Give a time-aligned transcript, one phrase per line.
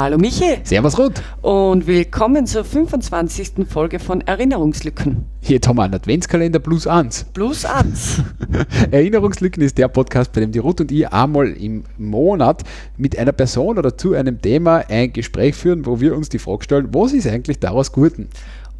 [0.00, 1.20] Hallo Michi Servus Ruth.
[1.42, 3.66] und willkommen zur 25.
[3.68, 5.26] Folge von Erinnerungslücken.
[5.42, 7.26] Jetzt haben wir einen Adventskalender plus eins.
[7.34, 8.22] Plus eins.
[8.90, 12.62] Erinnerungslücken ist der Podcast, bei dem die Ruth und ich einmal im Monat
[12.96, 16.64] mit einer Person oder zu einem Thema ein Gespräch führen, wo wir uns die Frage
[16.64, 18.30] stellen, was ist eigentlich daraus Guten?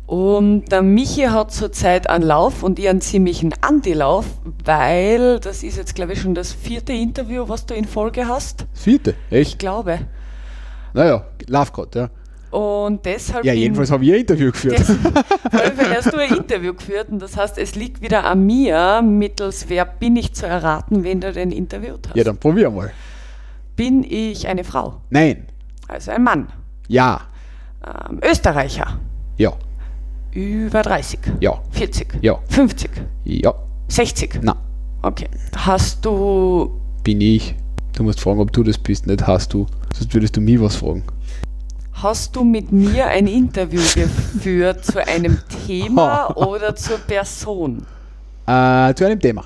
[0.06, 4.24] Und der Michi hat zurzeit einen Lauf und ich einen ziemlichen Antilauf,
[4.64, 8.64] weil das ist jetzt, glaube ich, schon das vierte Interview, was du in Folge hast.
[8.72, 9.58] Das vierte, Ich echt?
[9.58, 9.98] glaube.
[10.94, 12.10] Naja, lauf grad, ja.
[12.50, 13.44] Und deshalb.
[13.44, 14.80] Ja, jedenfalls habe ich ein Interview geführt.
[15.52, 19.68] Allem hast du ein Interview geführt und das heißt, es liegt wieder an mir, mittels
[19.68, 22.16] wer bin ich zu erraten, wen du denn interviewt hast.
[22.16, 22.90] Ja, dann probier mal.
[23.76, 25.00] Bin ich eine Frau?
[25.10, 25.46] Nein.
[25.86, 26.48] Also ein Mann.
[26.88, 27.20] Ja.
[27.86, 28.98] Ähm, Österreicher.
[29.36, 29.52] Ja.
[30.32, 31.20] Über 30.
[31.40, 31.60] Ja.
[31.70, 32.18] 40.
[32.20, 32.38] Ja.
[32.48, 32.90] 50.
[33.24, 33.54] Ja.
[33.88, 34.40] 60.
[34.42, 34.56] Na,
[35.02, 35.28] Okay.
[35.56, 36.78] Hast du.
[37.04, 37.54] bin ich.
[37.96, 39.66] Du musst fragen, ob du das bist, nicht hast du.
[39.94, 41.04] Sonst würdest du mich was fragen.
[41.92, 47.84] Hast du mit mir ein Interview geführt zu einem Thema oder zur Person?
[48.46, 49.44] Äh, zu einem Thema.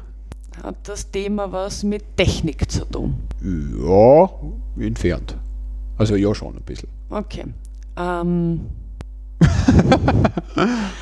[0.63, 3.15] Hat das Thema was mit Technik zu tun?
[3.43, 4.31] Ja,
[4.83, 5.37] entfernt.
[5.99, 6.89] Also ja schon ein bisschen.
[7.11, 7.45] Okay.
[7.97, 8.61] Ähm,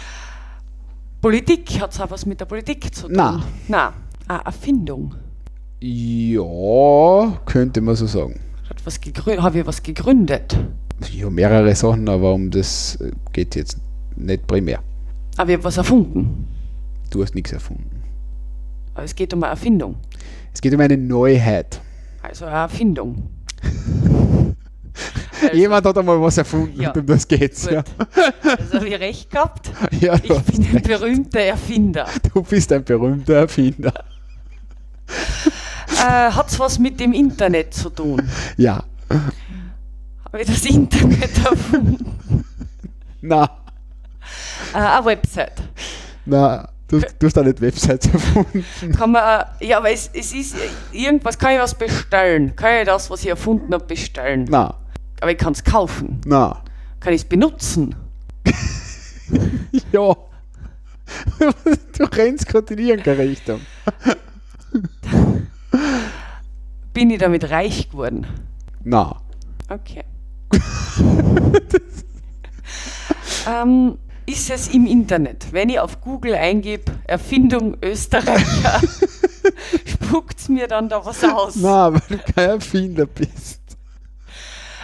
[1.20, 3.12] Politik, hat es auch was mit der Politik zu tun?
[3.12, 3.42] Nein.
[3.68, 3.92] Nein.
[4.26, 5.14] Eine Erfindung.
[5.80, 8.40] Ja, könnte man so sagen.
[8.72, 10.56] Hat was gegründet, habe ich was gegründet?
[11.12, 12.98] Ja, mehrere Sachen, aber um das
[13.34, 13.76] geht jetzt
[14.16, 14.80] nicht primär.
[15.36, 16.48] Aber ich habe was erfunden.
[17.10, 18.02] Du hast nichts erfunden.
[18.94, 19.96] Aber es geht um eine Erfindung.
[20.54, 21.80] Es geht um eine Neuheit.
[22.22, 23.28] Also eine Erfindung.
[25.44, 26.90] Also, Jemand hat einmal was erfunden Ja.
[26.92, 27.62] und um das geht's.
[27.66, 27.72] Gut.
[27.72, 27.82] Ja.
[28.56, 29.72] Also habe ich recht gehabt.
[30.00, 30.86] Ja, Ich bin ein recht.
[30.86, 32.06] berühmter Erfinder.
[32.32, 33.92] du bist ein berühmter Erfinder.
[35.98, 38.22] Äh, hat es was mit dem Internet zu tun?
[38.56, 38.82] Ja.
[40.24, 42.44] Habe ich das Internet erfunden?
[43.20, 43.44] Na,
[44.74, 45.62] Äh, eine Website.
[46.24, 48.64] na, du, du hast auch nicht Websites erfunden.
[48.96, 50.56] Kann man, äh, ja, aber es, es ist
[50.92, 52.56] irgendwas, kann ich was bestellen?
[52.56, 54.46] Kann ich das, was ich erfunden habe, bestellen?
[54.48, 54.74] Na,
[55.20, 56.20] Aber ich kann es kaufen.
[56.24, 56.62] na.
[57.00, 57.94] Kann ich es benutzen?
[59.92, 60.14] Ja.
[61.98, 63.60] Du rennst gerade in irgendeine Richtung.
[66.92, 68.26] Bin ich damit reich geworden?
[68.84, 69.20] Na.
[69.68, 70.04] Okay.
[73.48, 75.52] ähm, ist es im Internet?
[75.52, 78.80] Wenn ich auf Google eingebe, Erfindung Österreicher,
[79.86, 81.56] spuckt es mir dann da was aus?
[81.56, 83.60] Na, weil du kein Erfinder bist.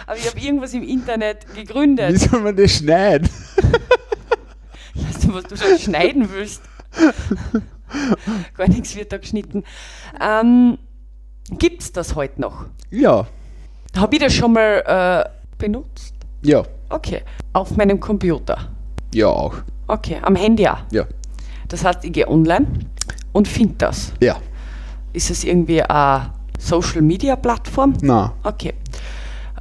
[0.07, 2.13] Aber ich habe irgendwas im Internet gegründet.
[2.13, 3.29] Wie soll man das schneiden?
[4.95, 6.63] Weißt du, was du schon schneiden willst?
[8.57, 9.63] Gar nichts wird da geschnitten.
[10.21, 10.77] Ähm,
[11.51, 12.65] Gibt es das heute noch?
[12.91, 13.27] Ja.
[13.95, 14.83] Habe ich das schon mal
[15.25, 16.13] äh, benutzt?
[16.43, 16.63] Ja.
[16.89, 17.21] Okay.
[17.53, 18.69] Auf meinem Computer.
[19.13, 19.55] Ja, auch.
[19.87, 20.17] Okay.
[20.21, 20.79] Am Handy auch.
[20.91, 21.05] Ja.
[21.67, 22.67] Das heißt, ich gehe online
[23.31, 24.13] und finde das.
[24.21, 24.37] Ja.
[25.13, 27.93] Ist es irgendwie eine Social Media Plattform?
[28.01, 28.33] Na.
[28.43, 28.73] Okay.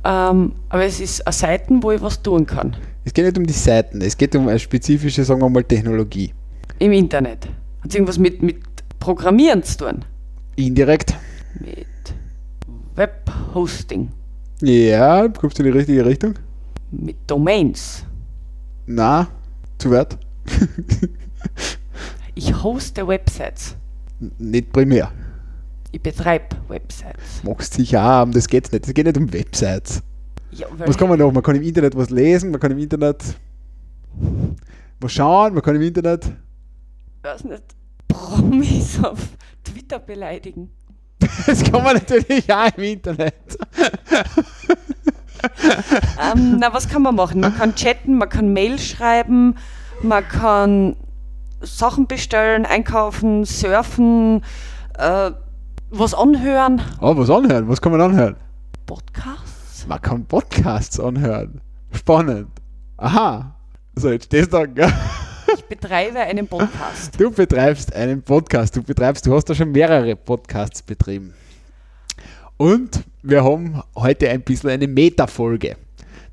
[0.04, 2.76] Ähm, aber es ist eine Seite, wo ich was tun kann.
[3.04, 6.32] Es geht nicht um die Seiten, es geht um eine spezifische, sagen wir mal, Technologie.
[6.78, 7.48] Im Internet.
[7.80, 8.58] Hat es irgendwas mit, mit
[8.98, 10.04] Programmieren zu tun?
[10.56, 11.14] Indirekt.
[11.60, 11.86] Mit
[12.94, 14.10] Webhosting?
[14.60, 16.34] Ja, kommst du in die richtige Richtung?
[16.90, 18.04] Mit Domains?
[18.86, 19.28] Na,
[19.78, 20.18] zu weit.
[22.34, 23.76] Ich hoste Websites.
[24.20, 25.12] N- Nicht primär.
[25.92, 27.42] Ich betreibe Websites.
[27.44, 28.86] Magst sicher auch, um das geht's nicht.
[28.86, 30.02] Es geht nicht um Websites.
[30.50, 31.30] Ja, Was kann man noch?
[31.32, 33.22] Man kann im Internet was lesen, man kann im Internet
[35.00, 36.32] was schauen, man kann im Internet.
[37.22, 37.62] Weiß nicht,
[38.08, 39.18] Promis auf
[39.64, 40.70] Twitter beleidigen.
[41.46, 43.34] Das kann man natürlich auch im Internet.
[46.20, 47.40] Ähm, na, was kann man machen?
[47.40, 49.54] Man kann chatten, man kann Mail schreiben,
[50.02, 50.96] man kann
[51.60, 54.43] Sachen bestellen, einkaufen, surfen,
[54.98, 55.31] äh,
[55.90, 56.82] was anhören.
[57.00, 57.69] Oh, was anhören?
[57.69, 58.37] Was kann man anhören?
[58.87, 59.87] Podcasts?
[59.87, 61.60] Man kann Podcasts anhören.
[61.93, 62.48] Spannend.
[62.96, 63.54] Aha.
[63.94, 64.66] So, jetzt stehst du da.
[64.66, 64.93] gell?
[65.54, 67.18] Ich betreibe einen Podcast.
[67.18, 68.76] Du betreibst einen Podcast.
[68.76, 71.34] Du betreibst, du hast da schon mehrere Podcasts betrieben.
[72.56, 75.76] Und wir haben heute ein bisschen eine Meta-Folge.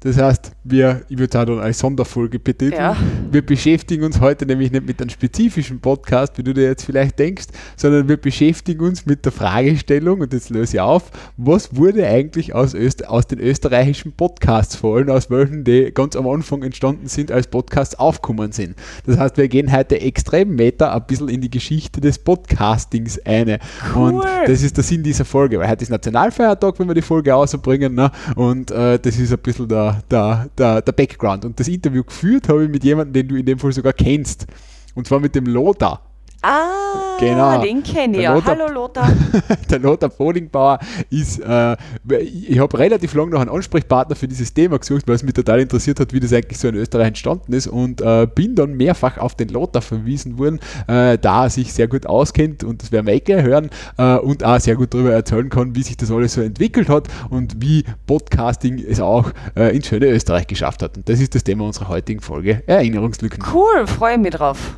[0.06, 2.80] Das heißt, wir, ich würde sagen, eine Sonderfolge betiteln.
[2.80, 2.96] Ja.
[3.32, 7.18] Wir beschäftigen uns heute nämlich nicht mit einem spezifischen Podcast, wie du dir jetzt vielleicht
[7.18, 12.06] denkst, sondern wir beschäftigen uns mit der Fragestellung, und jetzt löse ich auf, was wurde
[12.06, 16.62] eigentlich aus, Öst aus den österreichischen Podcasts, vor allem aus welchen, die ganz am Anfang
[16.62, 18.76] entstanden sind, als Podcasts aufgekommen sind.
[19.08, 23.58] Das heißt, wir gehen heute extrem meta ein bisschen in die Geschichte des Podcastings eine.
[23.96, 24.14] Cool.
[24.14, 27.32] Und das ist der Sinn dieser Folge, weil heute ist Nationalfeiertag, wenn wir die Folge
[27.32, 28.12] rausbringen, ne?
[28.36, 31.46] und äh, das ist ein bisschen der, der, der, der Background.
[31.46, 34.48] Und das Interview geführt habe ich mit jemandem, den du in dem Fall sogar kennst.
[34.94, 36.05] Und zwar mit dem Lothar.
[36.48, 37.60] Ah, Genau.
[37.62, 38.34] den kenne ich ja.
[38.36, 39.12] Lothar- Hallo Lothar.
[39.70, 41.76] der Lothar Bodingbauer ist, äh,
[42.22, 45.60] ich habe relativ lange noch einen Ansprechpartner für dieses Thema gesucht, weil es mich total
[45.62, 49.18] interessiert hat, wie das eigentlich so in Österreich entstanden ist und äh, bin dann mehrfach
[49.18, 53.08] auf den Lothar verwiesen worden, äh, da er sich sehr gut auskennt und das werden
[53.08, 56.12] wir eh gleich hören äh, und auch sehr gut darüber erzählen kann, wie sich das
[56.12, 60.98] alles so entwickelt hat und wie Podcasting es auch äh, ins schöne Österreich geschafft hat.
[60.98, 63.44] Und das ist das Thema unserer heutigen Folge, Erinnerungslücken.
[63.54, 64.78] Cool, freue mich drauf.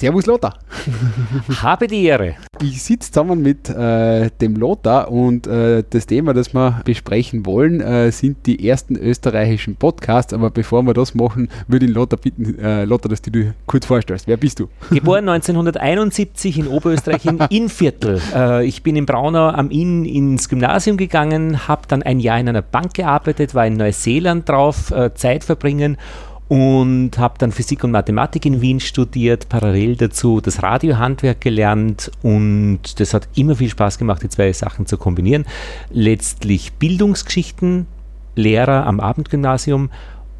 [0.00, 0.54] Servus Lothar!
[1.62, 2.36] Habe die Ehre.
[2.62, 7.82] Ich sitze zusammen mit äh, dem Lothar und äh, das Thema, das wir besprechen wollen,
[7.82, 10.32] äh, sind die ersten österreichischen Podcasts.
[10.32, 13.84] Aber bevor wir das machen, würde ich Lothar bitten, äh, Lothar, dass du dich kurz
[13.84, 14.26] vorstellst.
[14.26, 14.68] Wer bist du?
[14.88, 18.22] Geboren 1971 in Oberösterreich in Innviertel.
[18.34, 22.48] Äh, ich bin in Braunau am Inn ins Gymnasium gegangen, habe dann ein Jahr in
[22.48, 25.98] einer Bank gearbeitet, war in Neuseeland drauf, äh, Zeit verbringen
[26.50, 32.98] und habe dann Physik und Mathematik in Wien studiert, parallel dazu das Radiohandwerk gelernt und
[32.98, 35.46] das hat immer viel Spaß gemacht, die zwei Sachen zu kombinieren.
[35.92, 37.86] Letztlich Bildungsgeschichten,
[38.34, 39.90] Lehrer am Abendgymnasium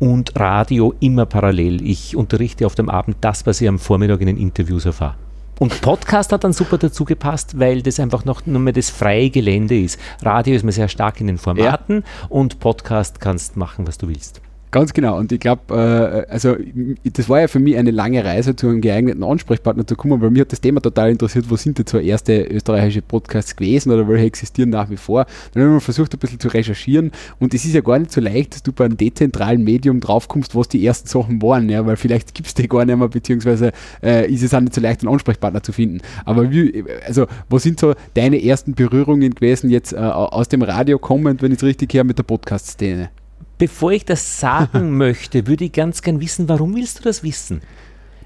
[0.01, 1.81] und Radio immer parallel.
[1.87, 5.15] Ich unterrichte auf dem Abend das, was ich am Vormittag in den Interviews erfahre.
[5.61, 9.31] Und Podcast hat dann super dazu gepasst, weil das einfach noch nur mehr das freie
[9.31, 10.01] Gelände ist.
[10.23, 14.41] Radio ist mir sehr stark in den Formaten und Podcast kannst machen, was du willst.
[14.71, 15.19] Ganz genau.
[15.19, 16.57] Und ich glaube, äh, also
[17.05, 20.31] das war ja für mich eine lange Reise zu einem geeigneten Ansprechpartner zu kommen, weil
[20.31, 24.07] mir hat das Thema total interessiert, wo sind jetzt so erste österreichische Podcasts gewesen oder
[24.07, 25.27] welche existieren nach wie vor.
[25.55, 28.21] Dann haben wir versucht, ein bisschen zu recherchieren und es ist ja gar nicht so
[28.21, 31.97] leicht, dass du bei einem dezentralen Medium draufkommst, was die ersten Sachen waren, ja, weil
[31.97, 33.73] vielleicht gibt es die gar nicht mehr, beziehungsweise
[34.05, 36.01] äh, ist es auch nicht so leicht, einen Ansprechpartner zu finden.
[36.25, 41.01] Aber wie, also, was sind so deine ersten Berührungen gewesen, jetzt äh, aus dem Radio
[41.01, 43.11] kommend, wenn ich es richtig höre, mit der Podcast-Szene?
[43.61, 47.61] Bevor ich das sagen möchte, würde ich ganz gern wissen, warum willst du das wissen?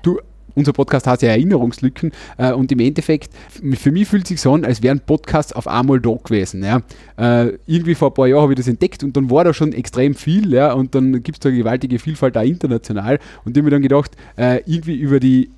[0.01, 0.21] Du,
[0.55, 3.33] unser Podcast hat ja Erinnerungslücken äh, und im Endeffekt,
[3.77, 6.63] für mich fühlt es sich so an, als wären Podcasts auf einmal da gewesen.
[6.63, 6.83] Ja.
[7.17, 9.73] Äh, irgendwie vor ein paar Jahren habe ich das entdeckt und dann war da schon
[9.73, 13.61] extrem viel ja, und dann gibt es da eine gewaltige Vielfalt auch international und ich
[13.61, 15.51] habe mir dann gedacht, äh, irgendwie über die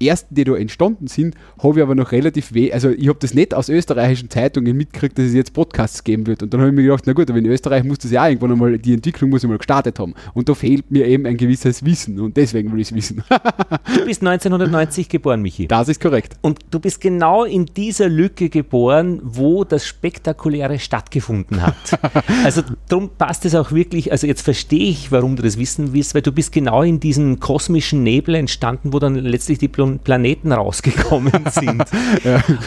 [0.00, 3.34] ersten, die da entstanden sind, habe ich aber noch relativ weh, also ich habe das
[3.34, 6.76] nicht aus österreichischen Zeitungen mitgekriegt, dass es jetzt Podcasts geben wird und dann habe ich
[6.76, 9.30] mir gedacht, na gut, aber in Österreich muss das ja auch irgendwann einmal, die Entwicklung
[9.30, 12.72] muss ja mal gestartet haben und da fehlt mir eben ein gewisses Wissen und deswegen
[12.72, 13.22] will ich es wissen.
[13.94, 15.68] Du bist 1990 geboren, Michi.
[15.68, 16.36] das ist korrekt.
[16.40, 21.74] Und du bist genau in dieser Lücke geboren, wo das Spektakuläre stattgefunden hat.
[22.44, 26.14] also darum passt es auch wirklich, also jetzt verstehe ich, warum du das wissen willst,
[26.14, 30.52] weil du bist genau in diesem kosmischen Nebel entstanden, wo dann letztlich die Pl Planeten
[30.52, 31.84] rausgekommen sind.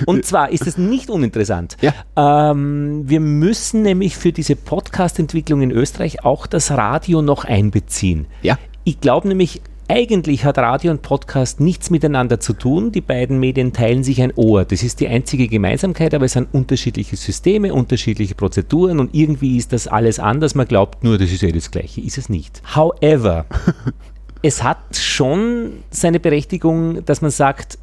[0.06, 1.78] Und zwar ist es nicht uninteressant.
[1.82, 2.52] Ja.
[2.52, 8.28] Ähm, wir müssen nämlich für diese Podcast-Entwicklung in Österreich auch das Radio noch einbeziehen.
[8.42, 8.58] Ja.
[8.84, 12.92] Ich glaube nämlich, eigentlich hat Radio und Podcast nichts miteinander zu tun.
[12.92, 14.66] Die beiden Medien teilen sich ein Ohr.
[14.66, 19.72] Das ist die einzige Gemeinsamkeit, aber es sind unterschiedliche Systeme, unterschiedliche Prozeduren und irgendwie ist
[19.72, 20.56] das alles anders.
[20.56, 22.02] Man glaubt nur, das ist eh das Gleiche.
[22.02, 22.62] Ist es nicht.
[22.76, 23.46] However,
[24.42, 27.78] es hat schon seine Berechtigung, dass man sagt,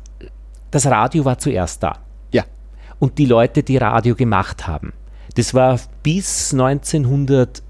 [0.71, 1.99] das Radio war zuerst da
[2.33, 2.45] Ja.
[2.99, 4.93] und die Leute, die Radio gemacht haben.
[5.37, 6.53] Das war bis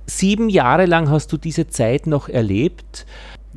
[0.05, 3.05] sieben Jahre lang hast du diese Zeit noch erlebt.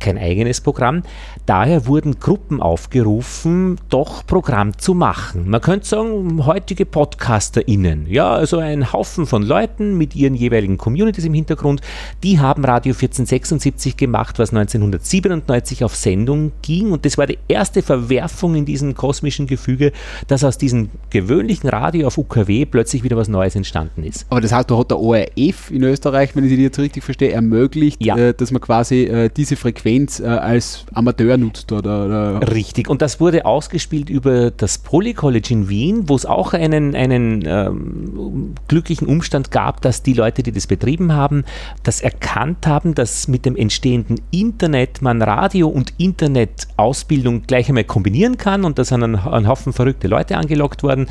[0.00, 1.02] kein eigenes Programm.
[1.46, 5.48] Daher wurden Gruppen aufgerufen, doch Programm zu machen.
[5.48, 11.24] Man könnte sagen, heutige PodcasterInnen, ja, also ein Haufen von Leuten mit ihren jeweiligen Communities
[11.24, 11.80] im Hintergrund,
[12.22, 17.82] die haben Radio 1476 gemacht, was 1997 auf Sendung ging und das war die erste
[17.82, 19.92] Verwerfung in diesem kosmischen Gefüge,
[20.26, 24.26] dass aus diesem gewöhnlichen Radio auf UKW plötzlich wieder was Neues entstanden ist.
[24.30, 27.32] Aber das heißt, da hat der ORF in Österreich, wenn ich Sie jetzt richtig verstehe,
[27.32, 28.16] ermöglicht, Ja.
[28.16, 32.88] äh, dass man quasi äh, diese Frequenz äh, als Amateur nutzt oder, oder Richtig.
[32.88, 37.44] Und das wurde ausgespielt über das Poly College in Wien, wo es auch einen, einen
[37.46, 41.44] ähm, glücklichen Umstand gab, dass die Leute, die das betrieben haben,
[41.82, 48.36] das erkannt haben, dass mit dem entstehenden Internet man Radio- und Internetausbildung gleich einmal kombinieren
[48.36, 48.64] kann.
[48.64, 51.06] Und da sind ein Haufen verrückte Leute angelockt worden.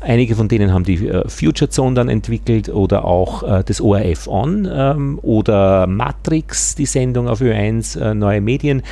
[0.00, 4.28] Einige von denen haben die äh, Future Zone dann entwickelt oder auch äh, das ORF
[4.28, 8.82] On ähm, oder Matrix, die Sendung auf Ö1, äh, Neue Medien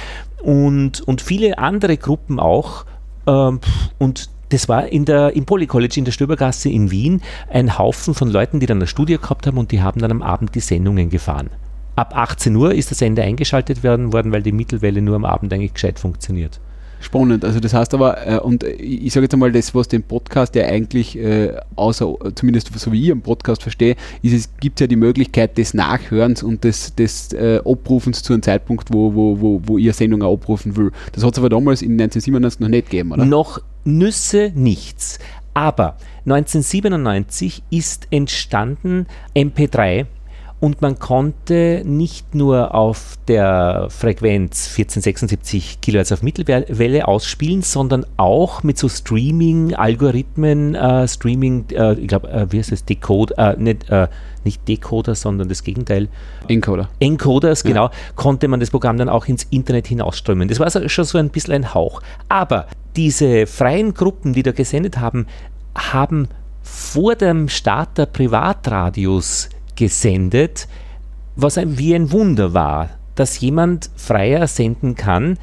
[0.42, 2.84] und, und viele andere Gruppen auch.
[3.26, 3.60] Ähm,
[3.98, 8.14] und das war in der, im Poly College in der Stöbergasse in Wien ein Haufen
[8.14, 10.60] von Leuten, die dann eine Studie gehabt haben und die haben dann am Abend die
[10.60, 11.50] Sendungen gefahren.
[11.96, 15.52] Ab 18 Uhr ist der Sender eingeschaltet werden worden, weil die Mittelwelle nur am Abend
[15.52, 16.60] eigentlich gescheit funktioniert.
[17.00, 17.44] Spannend.
[17.44, 20.66] Also das heißt aber, äh, und ich sage jetzt einmal, das, was den Podcast ja
[20.66, 24.96] eigentlich, äh, außer, zumindest so wie ich einen Podcast verstehe, ist es gibt ja die
[24.96, 29.78] Möglichkeit des Nachhörens und des, des äh, Abrufens zu einem Zeitpunkt, wo, wo, wo, wo
[29.78, 30.92] ihr Sendung auch abrufen will.
[31.12, 33.24] Das hat es aber damals in 1997 noch nicht gegeben, oder?
[33.24, 35.18] Noch Nüsse nichts.
[35.54, 40.06] Aber 1997 ist entstanden MP3
[40.60, 48.62] und man konnte nicht nur auf der Frequenz 1476 kHz auf Mittelwelle ausspielen, sondern auch
[48.62, 53.88] mit so Streaming-Algorithmen, äh, Streaming, äh, ich glaube, äh, wie heißt das, Decoder, äh, nicht,
[53.88, 54.08] äh,
[54.44, 56.08] nicht Decoder, sondern das Gegenteil,
[56.46, 56.90] Encoder.
[56.98, 60.48] Encoders, genau, konnte man das Programm dann auch ins Internet hinausströmen.
[60.48, 62.02] Das war schon so ein bisschen ein Hauch.
[62.28, 65.26] Aber diese freien Gruppen, die da gesendet haben,
[65.74, 66.28] haben
[66.62, 69.48] vor dem Start der Privatradios
[69.80, 70.68] gesendet,
[71.36, 75.38] was ein, wie ein Wunder war, dass jemand freier senden kann.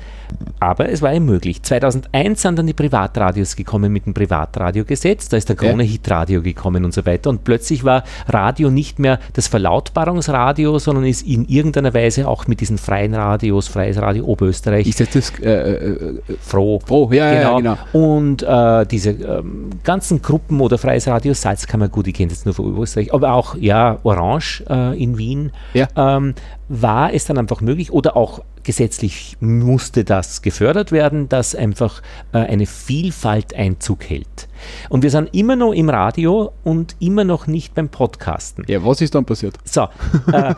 [0.60, 1.64] Aber es war ihm möglich.
[1.64, 5.30] 2001 sind dann die Privatradios gekommen mit dem Privatradiogesetz.
[5.30, 5.56] Da ist der.
[5.56, 7.30] Krone Hitradio gekommen und so weiter.
[7.30, 12.62] Und plötzlich war Radio nicht mehr das Verlautbarungsradio, sondern ist in irgendeiner Weise auch mit
[12.62, 16.80] diesen freien Radios, Freies Radio Oberösterreich, Ist das das äh, äh, äh, froh.
[16.86, 17.10] Froh?
[17.12, 17.78] Ja, ja, ja, genau.
[17.94, 22.54] Und äh, diese ähm, ganzen Gruppen oder Freies Radio Salzkammer, gut, ich kenne jetzt nur
[22.54, 25.88] von Österreich, aber auch ja Orange äh, in Wien, Ja.
[25.96, 26.34] ähm,
[26.70, 32.02] war es dann einfach möglich oder auch gesetzlich musste das gefördert werden, dass einfach
[32.34, 34.48] äh, eine Vielfalt Einzug hält.
[34.90, 38.66] Und wir sind immer noch im Radio und immer noch nicht beim Podcasten.
[38.68, 39.56] ja, was ist dann passiert?
[39.64, 39.88] So,
[40.34, 40.56] äh,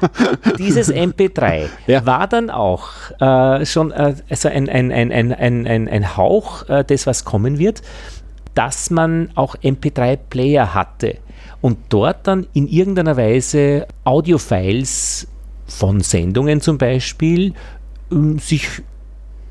[0.57, 2.05] dieses MP3 Ja.
[2.05, 2.87] war dann auch
[3.19, 7.25] äh, schon äh, also ein, ein, ein, ein, ein, ein, ein Hauch äh, des, was
[7.25, 7.81] kommen wird,
[8.55, 11.17] dass man auch MP3-Player hatte
[11.61, 15.27] und dort dann in irgendeiner Weise Audiofiles
[15.69, 17.53] von Sendungen zum Beispiel
[18.11, 18.67] ähm, sich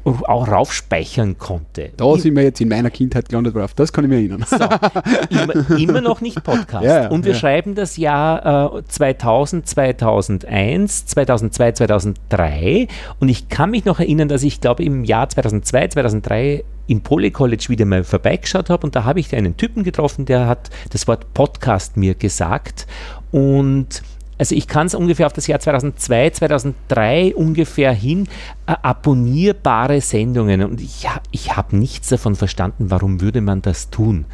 [0.04, 1.90] auch raufspeichern konnte.
[1.96, 4.44] Da sind wir jetzt in meiner Kindheit gelandet, auf das kann ich mich erinnern.
[5.30, 6.84] immer, immer noch nicht Podcast.
[6.84, 7.38] Ja, ja, und wir ja.
[7.38, 12.88] schreiben das Jahr äh, 2000, 2001, 2002, 2003.
[13.18, 17.30] Und ich kann mich noch erinnern, dass ich glaube im Jahr 2002, 2003 im Poly
[17.30, 21.06] College wieder mal vorbeigeschaut habe und da habe ich einen Typen getroffen, der hat das
[21.06, 22.86] Wort Podcast mir gesagt
[23.30, 24.02] und
[24.38, 28.28] also ich kann es ungefähr auf das Jahr 2002, 2003 ungefähr hin,
[28.66, 30.62] äh, abonnierbare Sendungen.
[30.62, 34.26] Und ich, ich habe nichts davon verstanden, warum würde man das tun.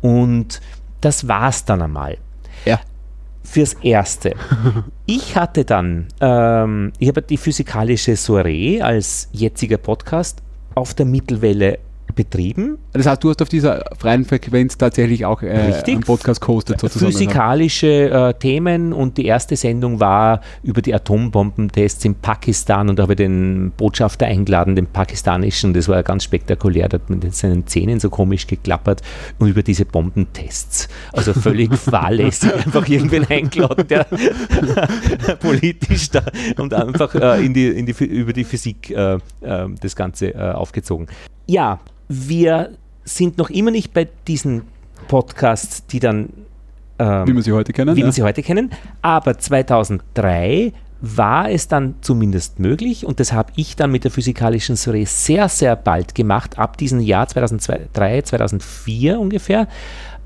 [0.00, 0.60] Und
[1.00, 2.16] das war es dann einmal.
[2.64, 2.80] ja.
[3.42, 4.34] Fürs Erste.
[5.06, 10.42] Ich hatte dann, ähm, ich habe die physikalische Soiree als jetziger Podcast
[10.74, 11.78] auf der Mittelwelle
[12.14, 12.78] betrieben.
[12.92, 15.94] Das heißt, du hast auf dieser freien Frequenz tatsächlich auch äh, Richtig.
[15.94, 17.12] einen Podcast gehostet sozusagen.
[17.12, 23.04] Physikalische äh, Themen und die erste Sendung war über die Atombombentests in Pakistan und da
[23.04, 27.66] habe ich den Botschafter eingeladen, den pakistanischen, das war ganz spektakulär, da hat mit seinen
[27.66, 29.02] Zähnen so komisch geklappert
[29.38, 30.88] und über diese Bombentests.
[31.12, 34.04] Also völlig fahrlässig, einfach irgendwen eingeladen, der
[35.40, 36.22] politisch da
[36.58, 39.18] und einfach äh, in die, in die, über die Physik äh, äh,
[39.80, 41.08] das Ganze äh, aufgezogen.
[41.46, 42.70] Ja, wir
[43.04, 44.62] sind noch immer nicht bei diesen
[45.08, 46.30] Podcasts, die dann
[46.98, 47.96] ähm, Wie wir sie heute kennen.
[47.96, 48.06] wie ja.
[48.06, 48.70] wir sie heute kennen.
[49.02, 54.76] Aber 2003 war es dann zumindest möglich und das habe ich dann mit der physikalischen
[54.76, 59.68] Soiree sehr, sehr bald gemacht, ab diesem Jahr 2003, 2004 ungefähr,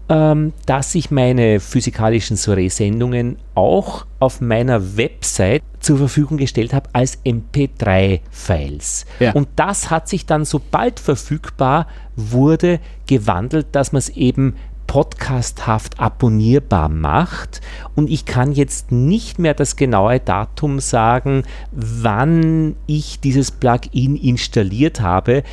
[0.09, 7.19] ähm, dass ich meine physikalischen Soiree-Sendungen auch auf meiner Website zur Verfügung gestellt habe als
[7.25, 9.07] MP3-Files.
[9.21, 9.33] Ja.
[9.33, 11.87] Und das hat sich dann, sobald verfügbar
[12.17, 14.55] wurde, gewandelt, dass man es eben
[14.88, 17.61] podcasthaft abonnierbar macht.
[17.95, 25.00] Und ich kann jetzt nicht mehr das genaue Datum sagen, wann ich dieses Plugin installiert
[25.00, 25.45] habe.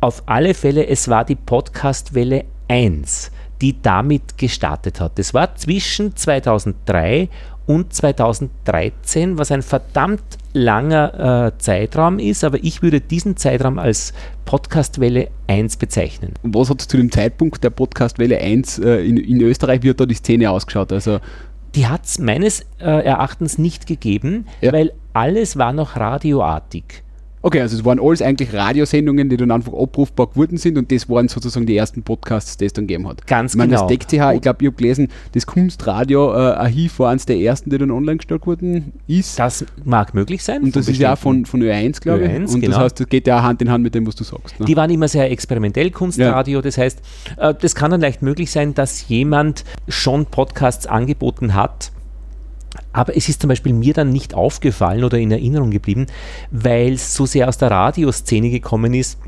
[0.00, 3.30] Auf alle Fälle, es war die Podcastwelle 1,
[3.64, 5.18] die damit gestartet hat.
[5.18, 7.30] Das war zwischen 2003
[7.64, 10.20] und 2013, was ein verdammt
[10.52, 14.12] langer äh, Zeitraum ist, aber ich würde diesen Zeitraum als
[14.44, 16.34] Podcastwelle 1 bezeichnen.
[16.42, 20.00] Und was hat zu dem Zeitpunkt der Podcastwelle 1 äh, in, in Österreich, wie hat
[20.00, 20.92] da die Szene ausgeschaut?
[20.92, 21.20] Also,
[21.74, 24.74] Die hat es meines äh, Erachtens nicht gegeben, Ja.
[24.74, 27.02] weil alles war noch radioartig.
[27.44, 31.08] Okay, also es waren alles eigentlich Radiosendungen, die dann einfach abrufbar geworden sind und das
[31.10, 33.26] waren sozusagen die ersten Podcasts, die es dann gegeben hat.
[33.26, 33.82] Ganz ich meine, genau.
[33.82, 37.76] das DeckCH, ich glaube, ich habe gelesen, das Kunstradio äh, war eines der ersten, die
[37.76, 39.38] dann online gestellt worden ist.
[39.38, 40.62] Das mag möglich sein.
[40.62, 42.30] und das ist ja auch von, von Ö1, glaube ich.
[42.30, 42.76] Ö1, und genau.
[42.76, 44.58] das heißt, das geht ja auch Hand in Hand mit dem, was du sagst.
[44.58, 44.64] Ne?
[44.64, 46.62] Die waren immer sehr experimentell, Kunstradio.
[46.62, 47.02] Das heißt,
[47.36, 51.92] äh, das kann dann leicht möglich sein, dass jemand schon Podcasts angeboten hat.
[52.92, 56.06] Aber es ist zum Beispiel mir dann nicht aufgefallen oder in Erinnerung geblieben,
[56.50, 59.18] weil es so sehr aus der Radioszene gekommen ist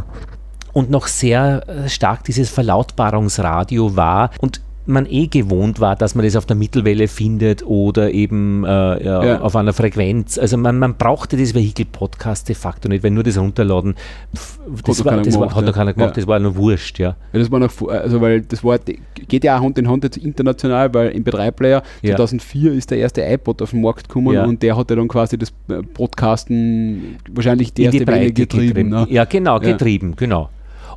[0.72, 4.30] und noch sehr äh, stark dieses Verlautbarungsradio war.
[4.40, 8.68] Und man eh gewohnt war, dass man das auf der Mittelwelle findet oder eben äh,
[9.04, 9.40] ja, Ja.
[9.40, 10.38] auf einer Frequenz.
[10.38, 13.94] Also man, man brauchte das Vehikel-Podcast de facto nicht, weil nur das runterladen,
[14.34, 16.98] pff, das, noch war, das war, gemacht, hat noch keiner gemacht, das war nur wurscht,
[16.98, 17.16] ja.
[17.32, 20.92] Das war noch, also weil das war, geht ja auch Hand in Hand jetzt international,
[20.94, 22.16] weil im 3-Player Ja.
[22.16, 25.36] 2004 ist der erste iPod auf den Markt gekommen und der hat ja dann quasi
[25.38, 28.88] das äh, Podcasten wahrscheinlich die in erste Welle getrieben.
[28.90, 29.06] Ne?
[29.10, 30.48] Ja, genau, getrieben, genau.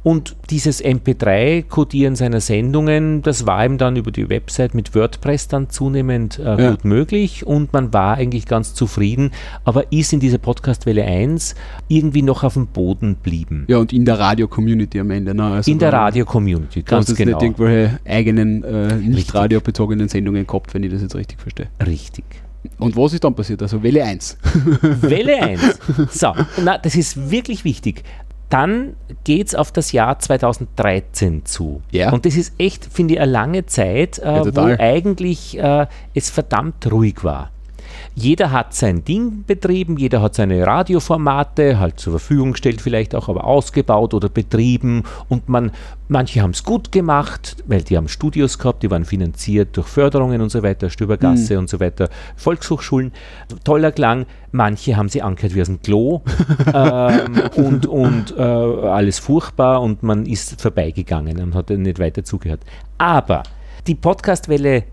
[0.04, 5.70] Und dieses MP3-Codieren seiner Sendungen, das war ihm dann über die Website mit WordPress dann
[5.70, 6.70] zunehmend äh, Ja.
[6.72, 9.32] gut möglich und man war eigentlich ganz zufrieden,
[9.66, 11.56] aber ist in dieser Podcastwelle 1
[11.88, 13.66] irgendwie noch auf dem Boden blieben.
[13.68, 15.36] Ja, und in der Radio-Community am Ende.
[15.36, 15.44] Ne?
[15.44, 17.38] Also in der Radio-Community, Du hast ganz jetzt genau.
[17.38, 21.68] nicht irgendwelche eigenen, äh, nicht radiobezogenen Sendungen gehabt, wenn ich das jetzt richtig verstehe.
[21.86, 22.24] Richtig.
[22.78, 23.62] Und was ist dann passiert?
[23.62, 24.38] Also Welle 1.
[25.02, 25.80] Welle 1.
[26.12, 28.04] So, na, das ist wirklich wichtig.
[28.50, 31.82] Dann geht es auf das Jahr 2013 zu.
[31.92, 32.12] Ja.
[32.12, 34.78] Und das ist echt, finde ich, eine lange Zeit, äh, wo total.
[34.80, 37.52] eigentlich äh, es verdammt ruhig war.
[38.16, 43.30] Jeder hat sein Ding betrieben, jeder hat seine Radioformate halt zur Verfügung gestellt, vielleicht auch
[43.30, 45.04] aber ausgebaut oder betrieben.
[45.28, 45.72] Und man,
[46.08, 50.42] manche haben es gut gemacht, weil die haben Studios gehabt, die waren finanziert durch Förderungen
[50.42, 53.12] und so weiter, Stöbergasse und so weiter, Volkshochschulen,
[53.64, 54.26] toller Klang.
[54.52, 56.22] Manche haben sie angehört wie aus dem Klo
[56.74, 62.62] ähm, und, und äh, alles furchtbar und man ist vorbeigegangen und hat nicht weiter zugehört.
[62.98, 63.44] Aber
[63.88, 64.84] die Podcastwelle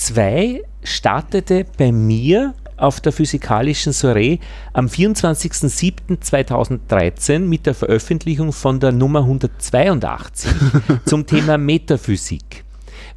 [0.00, 4.38] 2 startete bei mir auf der physikalischen Soiree
[4.72, 10.50] am 24.07.2013 mit der Veröffentlichung von der Nummer 182
[11.04, 12.64] zum Thema Metaphysik.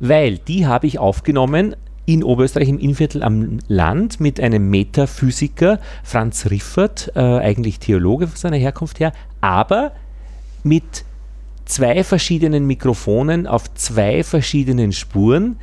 [0.01, 6.47] Weil die habe ich aufgenommen in Oberösterreich im Innviertel am Land mit einem Metaphysiker, Franz
[6.49, 9.93] Riffert, äh, eigentlich Theologe von seiner Herkunft her, aber
[10.63, 11.05] mit
[11.63, 15.55] zwei verschiedenen Mikrofonen auf zwei verschiedenen Spuren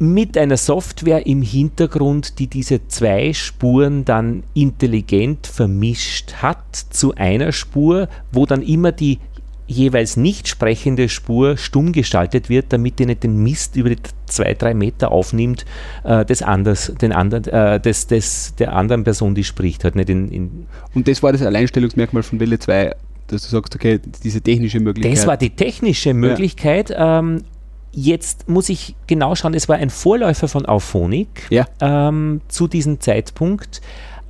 [0.00, 7.52] mit einer Software im Hintergrund, die diese zwei Spuren dann intelligent vermischt hat zu einer
[7.52, 9.18] Spur, wo dann immer die
[9.66, 14.54] jeweils nicht sprechende Spur stumm gestaltet wird, damit die nicht den Mist über die zwei,
[14.54, 15.66] drei Meter aufnimmt,
[16.02, 20.08] äh, des anders, den anderen, äh, des, des, der anderen Person, die spricht, halt nicht
[20.08, 24.40] in, in Und das war das Alleinstellungsmerkmal von Welle 2, dass du sagst, okay, diese
[24.40, 25.18] technische Möglichkeit.
[25.18, 26.92] Das war die technische Möglichkeit.
[26.96, 27.44] Ähm,
[27.92, 31.66] jetzt muss ich genau schauen, es war ein Vorläufer von Auphonic Ja.
[31.80, 33.80] ähm, zu diesem Zeitpunkt,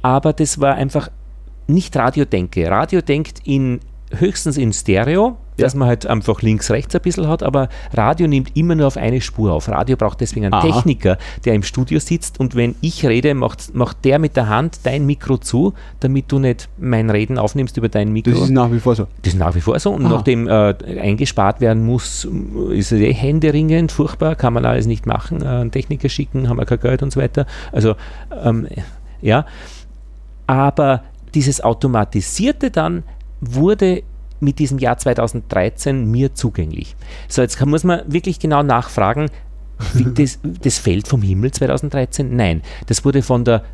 [0.03, 1.11] aber das war einfach
[1.67, 2.69] nicht Radiodenke.
[2.69, 5.65] Radio denkt in höchstens in Stereo, Ja.
[5.67, 9.21] dass man halt einfach links-rechts ein bisschen hat, aber Radio nimmt immer nur auf eine
[9.21, 9.69] Spur auf.
[9.69, 10.67] Radio braucht deswegen einen Aha.
[10.67, 14.81] Techniker, der im Studio sitzt und wenn ich rede, macht, macht der mit der Hand
[14.85, 18.33] dein Mikro zu, damit du nicht mein Reden aufnimmst über dein Mikro.
[18.33, 19.07] das ist nach wie vor so.
[19.23, 19.91] Das ist nach wie vor so.
[19.91, 20.15] Und Aha.
[20.15, 22.27] nachdem äh, eingespart werden muss,
[22.73, 25.43] ist es eh händeringend, furchtbar, kann man alles nicht machen.
[25.43, 27.47] Äh, einen Techniker schicken, haben wir kein Geld und so weiter.
[27.71, 27.95] Also,
[28.43, 28.67] ähm,
[29.21, 29.45] ja.
[30.47, 31.03] Aber
[31.35, 33.05] dieses Automatisierte dann
[33.41, 34.03] wurde
[34.41, 36.97] mit diesem Jahr 2013 mir zugänglich.
[37.29, 39.31] So, jetzt kann, muss man wirklich genau nachfragen,
[40.15, 42.35] das, das fällt vom Himmel 2013?
[42.35, 43.65] Nein, das wurde von der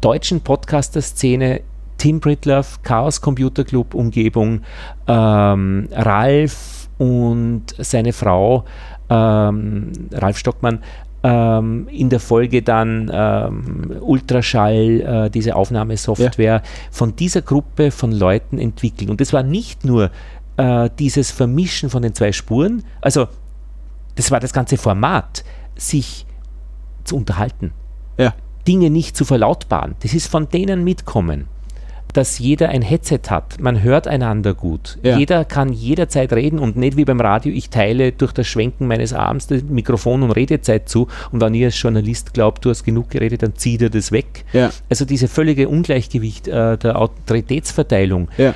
[0.00, 1.60] deutschen Podcaster-Szene
[1.98, 4.62] Tim Britloff, Chaos Computer Club Umgebung,
[5.06, 8.64] ähm, Ralf und seine Frau
[9.08, 10.80] ähm, Ralf Stockmann
[11.22, 18.58] ähm, in der Folge dann ähm, Ultraschall, äh, diese Aufnahmesoftware von dieser Gruppe von Leuten
[18.58, 19.10] entwickelt.
[19.10, 20.10] Und das war nicht nur
[20.56, 23.28] äh, dieses Vermischen von den zwei Spuren, also
[24.14, 25.44] das war das ganze Format,
[25.76, 26.26] sich
[27.04, 27.72] zu unterhalten.
[28.18, 28.34] Ja.
[28.68, 29.96] Dinge nicht zu verlautbaren.
[30.00, 31.48] Das ist von denen mitkommen
[32.12, 33.60] dass jeder ein Headset hat.
[33.60, 34.98] Man hört einander gut.
[35.02, 35.18] Ja.
[35.18, 39.12] Jeder kann jederzeit reden und nicht wie beim Radio, ich teile durch das Schwenken meines
[39.12, 43.10] Arms das Mikrofon und Redezeit zu und wenn ihr als Journalist glaubt, du hast genug
[43.10, 44.44] geredet, dann zieht ihr das weg.
[44.52, 44.70] Ja.
[44.88, 48.54] Also diese völlige Ungleichgewicht äh, der Autoritätsverteilung Ja.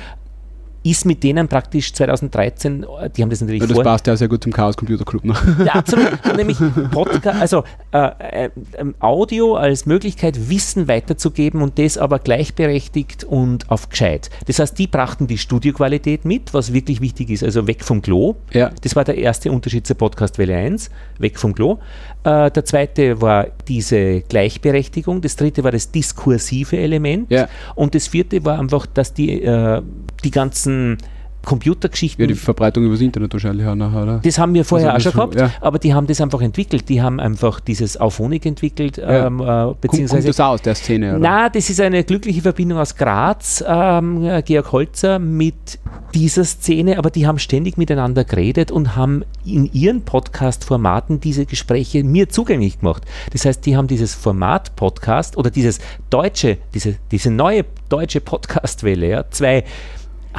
[0.91, 4.15] Ist mit denen praktisch 2013, äh, die haben das natürlich Ja, das vor, passt ja
[4.15, 5.23] sehr gut zum Chaos Computer Club.
[5.25, 5.33] Ne?
[5.65, 6.11] ja, absolut.
[6.37, 6.57] Nämlich
[6.91, 13.69] Podcast, also äh, äh, ähm, Audio als Möglichkeit, Wissen weiterzugeben und das aber gleichberechtigt und
[13.69, 14.29] auf gescheit.
[14.47, 18.35] Das heißt, die brachten die Studioqualität mit, was wirklich wichtig ist, also weg vom Klo.
[18.51, 18.71] Ja.
[18.81, 21.79] Das war der erste Unterschied zur Podcast Welle 1, weg vom Klo.
[22.23, 27.47] Äh, der zweite war diese Gleichberechtigung, das dritte war das diskursive Element Ja.
[27.75, 29.81] und das vierte war einfach, dass die, äh,
[30.27, 30.97] die ganzen
[31.45, 34.19] Computergeschichten Ja, die Verbreitung übers Internet wahrscheinlich auch nachher, oder?
[34.21, 35.51] das haben wir vorher Also auch schon gehabt, ja.
[35.61, 36.89] aber die haben das einfach entwickelt.
[36.89, 39.27] Die haben einfach dieses Auphonic entwickelt, Ja.
[39.27, 40.23] ähm, äh, beziehungsweise.
[40.27, 41.19] kommt das aus der Szene, oder?
[41.19, 45.79] Na, das ist eine glückliche Verbindung aus Graz, ähm, äh, Georg Holzer mit
[46.13, 52.03] dieser Szene, aber die haben ständig miteinander geredet und haben in ihren Podcast-Formaten diese Gespräche
[52.03, 53.03] mir zugänglich gemacht.
[53.31, 59.07] Das heißt, die haben dieses Format Podcast oder dieses deutsche, diese, diese neue deutsche Podcast-Welle,
[59.09, 59.63] ja, zwei,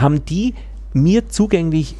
[0.01, 0.55] haben die
[0.95, 1.95] mir zugänglich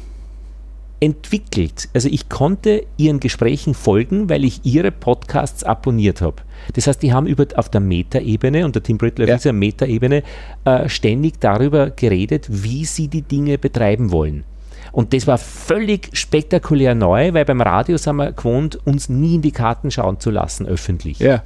[1.01, 1.87] entwickelt.
[1.93, 6.37] Also ich konnte ihren Gesprächen folgen, weil ich ihre Podcasts abonniert habe.
[6.73, 9.35] Das heißt, die haben über, auf der Metaebene, und der Tim Brittle auf Ja.
[9.37, 10.23] dieser Metaebene,
[10.65, 14.43] äh, ständig darüber geredet, wie sie die Dinge betreiben wollen.
[14.91, 19.41] Und das war völlig spektakulär neu, weil beim Radio sind wir gewohnt, uns nie in
[19.41, 21.19] die Karten schauen zu lassen, öffentlich.
[21.19, 21.43] Ja.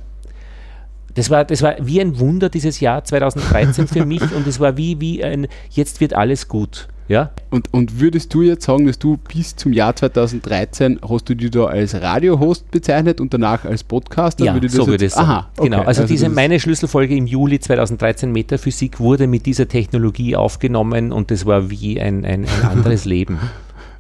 [1.15, 4.78] Das war, das war wie ein Wunder dieses Jahr 2013 für mich und es war
[4.78, 6.88] wie, wie ein, jetzt wird alles gut.
[7.10, 7.32] Ja?
[7.49, 11.52] Und, und würdest du jetzt sagen, dass du bis zum Jahr 2013 hast du dich
[11.52, 14.45] da als Radiohost bezeichnet und danach als Podcaster?
[14.45, 15.26] Ja, Würde so würde es sein.
[15.26, 15.88] Aha, Genau, okay.
[15.88, 21.12] also, diese das ist- meine Schlüsselfolge im Juli 2013 Metaphysik wurde mit dieser Technologie aufgenommen
[21.12, 23.38] und das war wie ein, ein, ein anderes Leben.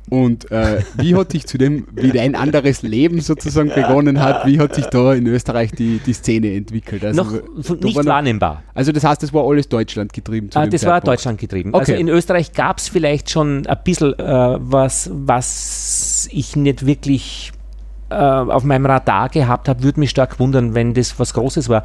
[0.09, 4.59] Und äh, wie hat sich zu dem, wie dein anderes Leben sozusagen begonnen hat, wie
[4.59, 7.05] hat sich da in Österreich die, die Szene entwickelt?
[7.05, 7.31] Also, noch
[7.79, 8.63] nicht war noch- wahrnehmbar.
[8.73, 11.07] Also das heißt, das war alles Deutschland getrieben zu Ah, das war Zeitpunkt.
[11.19, 11.73] Deutschland getrieben.
[11.73, 12.01] Also Okay.
[12.01, 17.53] in Österreich gab es vielleicht schon ein bisschen äh, was, was ich nicht wirklich
[18.09, 21.83] äh, auf meinem Radar gehabt habe, würde mich stark wundern, wenn das was Großes war.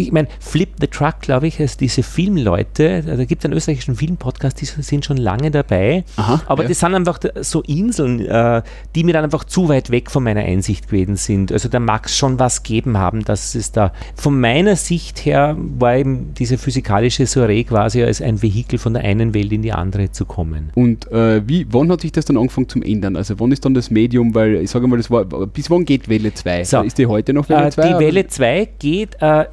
[0.00, 3.94] Ich meine, Flip the Truck, glaube ich, ist diese Filmleute, da gibt es einen österreichischen
[3.96, 6.68] Filmpodcast, die sind schon lange dabei, Aha, aber ja.
[6.68, 8.62] das sind einfach so Inseln, äh,
[8.94, 11.52] die mir dann einfach zu weit weg von meiner Einsicht gewesen sind.
[11.52, 15.56] Also da mag es schon was geben haben, dass es da, von meiner Sicht her
[15.78, 19.72] war eben diese physikalische Soiree quasi als ein Vehikel von der einen Welt in die
[19.72, 20.70] andere zu kommen.
[20.74, 23.16] Und äh, wie, wann hat sich das dann angefangen zum ändern?
[23.16, 26.08] Also wann ist dann das Medium, weil ich sage mal, das war, bis wann geht
[26.08, 26.64] Welle 2?
[26.64, 26.82] So.
[26.82, 27.82] Ist die heute noch Welle Äh, 2?
[27.82, 28.00] die oder?
[28.00, 29.44] Welle 2 geht, äh,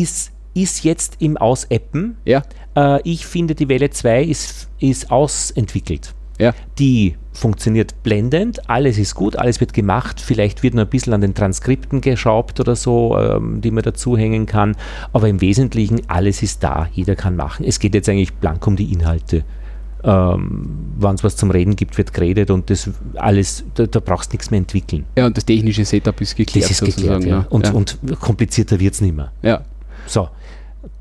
[0.00, 2.16] ist, ist jetzt im Ausappen.
[2.24, 2.42] Ja,
[2.74, 6.14] Äh, ich finde, die Welle 2 ist, ist ausentwickelt.
[6.38, 6.54] ja.
[6.78, 10.20] Die funktioniert blendend, alles ist gut, alles wird gemacht.
[10.20, 14.16] Vielleicht wird noch ein bisschen an den Transkripten geschraubt oder so, ähm, die man dazu
[14.18, 14.76] hängen kann.
[15.12, 17.64] Aber im Wesentlichen, alles ist da, jeder kann machen.
[17.66, 19.44] Es geht jetzt eigentlich blank um die Inhalte.
[20.04, 24.32] Ähm, Wenn es was zum Reden gibt, wird geredet und das alles, da, da brauchst
[24.32, 25.04] du nichts mehr entwickeln.
[25.16, 27.38] Ja, und das technische Setup ist geklärt Das ist geklärt, ja.
[27.40, 27.46] ne?
[27.50, 27.72] Und, ja.
[27.72, 29.30] und komplizierter wird es nicht mehr.
[29.42, 29.62] ja.
[30.06, 30.28] So,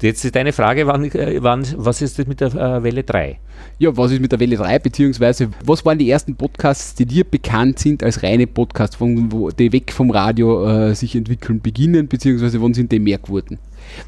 [0.02, 3.40] jetzt ist deine Frage, wann, äh, wann, was ist das mit der äh, Welle 3?
[3.80, 7.24] Ja, was ist mit der Welle 3, beziehungsweise was waren die ersten Podcasts, die dir
[7.24, 12.08] bekannt sind als reine Podcasts, von, wo die weg vom Radio äh, sich entwickeln beginnen,
[12.08, 13.60] beziehungsweise wann sind die mehr geworden?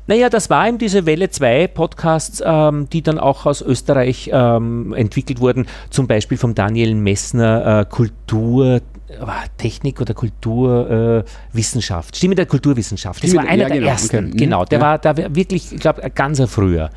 [0.07, 4.93] Naja, das war eben diese Welle 2 Podcasts, ähm, die dann auch aus Österreich ähm,
[4.93, 8.81] entwickelt wurden, zum Beispiel vom Daniel Messner äh, Kultur.
[9.13, 12.15] Äh, Technik oder Kulturwissenschaft.
[12.15, 12.17] Äh.
[12.17, 13.23] Stimme der Kulturwissenschaft.
[13.23, 14.17] Das Stimme war einer ja, der genau, ersten.
[14.17, 14.27] okay.
[14.27, 14.85] Mhm, Genau, der ja.
[14.85, 16.89] war da war wirklich, ich glaube, ganz früher.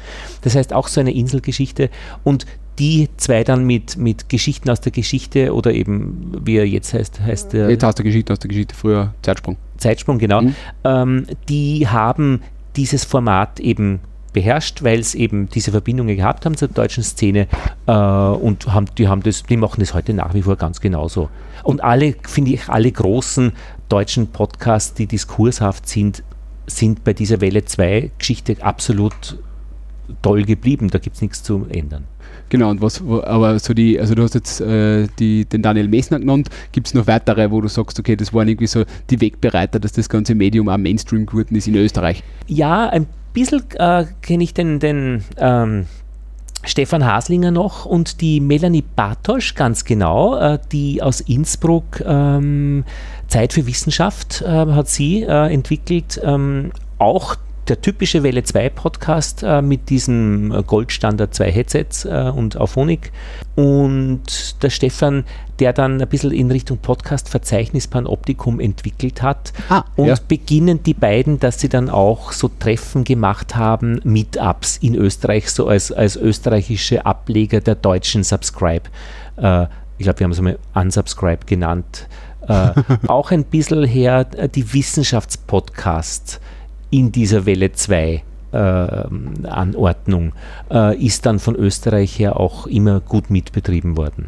[0.43, 1.91] Das heißt auch so eine Inselgeschichte.
[2.25, 2.47] Und
[2.79, 7.21] die zwei dann mit, mit Geschichten aus der Geschichte oder eben, wie er jetzt heißt,
[7.21, 9.57] heißt der Jetzt hast du Geschichte aus der Geschichte, früher Zeitsprung.
[9.79, 10.55] Zeitsprung, genau, Mhm.
[10.85, 12.43] ähm, die haben
[12.77, 14.01] dieses Format eben
[14.37, 17.49] beherrscht, weil es eben diese Verbindungen gehabt haben zur deutschen Szene
[17.87, 21.31] äh, und haben, die haben das, die machen das heute nach wie vor ganz genauso.
[21.63, 23.53] Und alle, finde ich, alle großen
[23.89, 26.23] deutschen Podcasts, die diskurshaft sind,
[26.67, 29.39] sind bei dieser Welle 2 Geschichte absolut
[30.21, 32.05] toll geblieben, da gibt es nichts zu ändern.
[32.51, 36.21] Genau, und was, aber so die, also du hast jetzt äh, die, den Daniel Messner
[36.21, 39.81] genannt, gibt es noch weitere, wo du sagst, okay, das waren irgendwie so die Wegbereiter,
[39.81, 42.23] dass das ganze Medium auch Mainstream geworden ist in Österreich?
[42.47, 45.87] Ja, ein bisschen äh, kenne ich den, den ähm,
[46.65, 52.85] Stefan Haslinger noch und die Melanie Bartosch ganz genau, äh, die aus Innsbruck ähm,
[53.29, 56.19] Zeit für Wissenschaft äh, hat sie äh, entwickelt.
[56.25, 57.37] Ähm, auch
[57.69, 63.13] der typische Welle 2 Podcast äh, mit diesem äh, Goldstandard 2 Headsets äh, und Auphonic.
[63.57, 65.25] Und der Stefan,
[65.59, 69.53] der dann ein bisschen in Richtung Podcast-Verzeichnis Panoptikum entwickelt hat.
[69.69, 70.15] Ah, und ja.
[70.29, 75.67] beginnen die beiden, dass sie dann auch so Treffen gemacht haben, Meetups in Österreich, so
[75.67, 78.89] als, als österreichische Ableger der deutschen Subscribe.
[79.37, 79.67] Äh,
[79.99, 82.07] ich glaube, wir haben es einmal Unsubscribe genannt.
[82.47, 82.71] Äh,
[83.09, 86.41] auch ein bisschen her äh, die Wissenschaftspodcasts
[86.97, 90.33] in dieser Welle 2 äh, Anordnung
[90.71, 94.27] äh, ist dann von Österreich her auch immer gut mitbetrieben worden.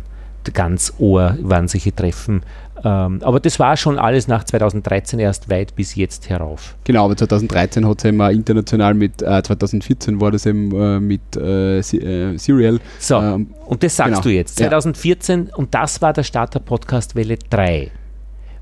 [0.55, 2.43] Ganz Ohr waren solche Treffen.
[2.85, 6.77] Ähm, aber das war schon alles nach 2013 erst weit bis jetzt herauf.
[6.85, 11.37] Genau, aber 2013 hat es eben international mit, äh, 2014 war das eben äh, mit
[11.37, 12.81] äh, äh, Serial.
[12.99, 14.23] So, ähm, und das sagst genau.
[14.23, 14.57] du jetzt.
[14.57, 15.57] 2014 ja.
[15.57, 17.91] und das war der Start der Podcast Welle 3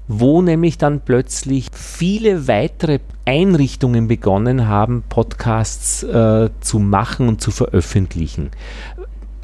[0.09, 7.51] wo nämlich dann plötzlich viele weitere Einrichtungen begonnen haben, Podcasts äh, zu machen und zu
[7.51, 8.51] veröffentlichen.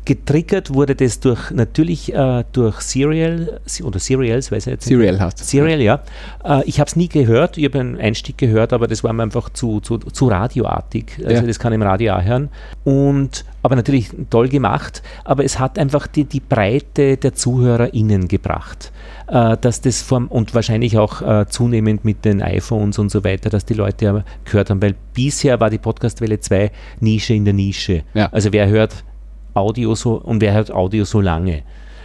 [0.05, 5.39] Getriggert wurde das durch natürlich äh, durch Serial oder Serials, weiß ich jetzt Serial hast
[5.39, 6.03] Serial, ja.
[6.45, 9.23] Äh, ich habe es nie gehört, ich habe einen Einstieg gehört, aber das war mir
[9.23, 11.21] einfach zu, zu, zu radioartig.
[11.25, 11.43] Also ja.
[11.43, 12.49] das kann ich im Radio auch hören.
[12.85, 18.91] Und aber natürlich toll gemacht, aber es hat einfach die, die Breite der ZuhörerInnen gebracht
[19.29, 23.51] äh, dass das vom, und wahrscheinlich auch äh, zunehmend mit den iPhones und so weiter,
[23.51, 28.03] dass die Leute gehört haben, weil bisher war die Podcastwelle 2 Nische in der Nische.
[28.15, 28.29] Ja.
[28.33, 29.05] Also wer hört
[29.55, 31.63] Audio so und wer hört Audio so lange?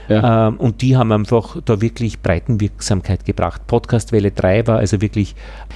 [0.09, 0.47] Ja.
[0.47, 3.67] Ähm, und die haben einfach da wirklich Breitenwirksamkeit gebracht.
[3.67, 5.35] Podcast Welle 3 war also wirklich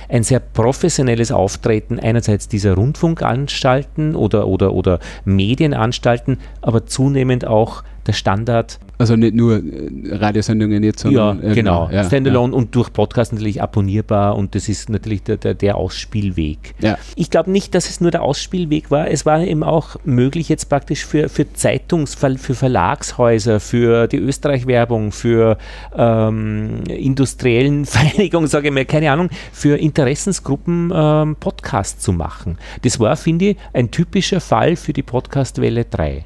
[0.10, 8.14] ein sehr professionelles Auftreten einerseits dieser Rundfunkanstalten oder, oder, oder Medienanstalten, aber zunehmend auch der
[8.14, 11.42] Standard also nicht nur äh, Radiosendungen jetzt, sondern.
[11.44, 11.90] Ja, genau.
[11.92, 12.58] Ja, Standalone ja.
[12.58, 16.76] und durch Podcast natürlich abonnierbar und das ist natürlich der, der, der Ausspielweg.
[16.80, 17.00] Ja.
[17.16, 19.10] Ich glaube nicht, dass es nur der Ausspielweg war.
[19.10, 25.12] Es war eben auch möglich jetzt praktisch für, für Zeitungs-, für Verlagshäuser, für die Österreich-Werbung,
[25.12, 25.58] für
[25.98, 32.60] ähm, industriellen Vereinigungen, sage ich mal, keine Ahnung, für Interessensgruppen ähm, Podcasts zu machen.
[32.84, 36.26] Das war, finde ich, ein typischer Fall für die Podcastwelle 3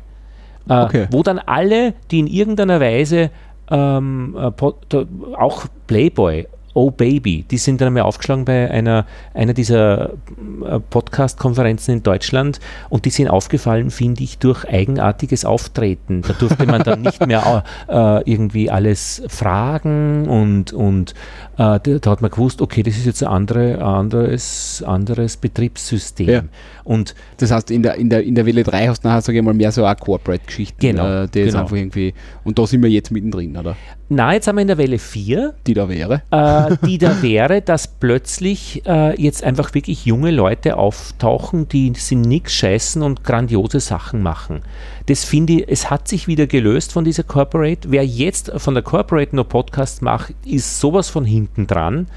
[0.70, 1.08] äh, okay.
[1.12, 3.32] wo dann alle, die in irgendeiner Weise
[3.70, 5.06] ähm, äh,
[5.38, 6.48] auch Playboy
[6.78, 12.60] Oh Baby, die sind dann einmal aufgeschlagen bei einer, einer dieser äh, Podcast-Konferenzen in Deutschland
[12.90, 16.22] und die sind aufgefallen, finde ich, durch eigenartiges Auftreten.
[16.22, 21.12] Da durfte man dann nicht mehr äh, irgendwie alles fragen und, und
[21.54, 26.30] äh, da, da, hat man gewusst, okay, das ist jetzt ein andere, anderes, anderes Betriebssystem.
[26.30, 26.44] Ja.
[26.84, 29.38] Und das heißt, in der, in der, in der Welle 3 hast du nachher, sage
[29.38, 30.76] ich mal, mehr so eine Corporate-Geschichte.
[30.78, 31.24] Genau.
[31.24, 31.62] Äh, genau.
[31.62, 33.78] einfach irgendwie, und da sind wir jetzt mittendrin, oder?
[34.08, 35.56] Na, jetzt haben wir in der Welle 4.
[35.66, 36.22] Die da wäre.
[36.30, 42.22] Äh, die da wäre, dass plötzlich äh, jetzt einfach wirklich junge Leute auftauchen, die sind
[42.22, 44.62] nix scheißen und grandiose Sachen machen.
[45.08, 47.90] Das finde ich, es hat sich wieder gelöst von dieser Corporate.
[47.90, 52.08] Wer jetzt von der Corporate nur Podcast macht, ist sowas von hinten dran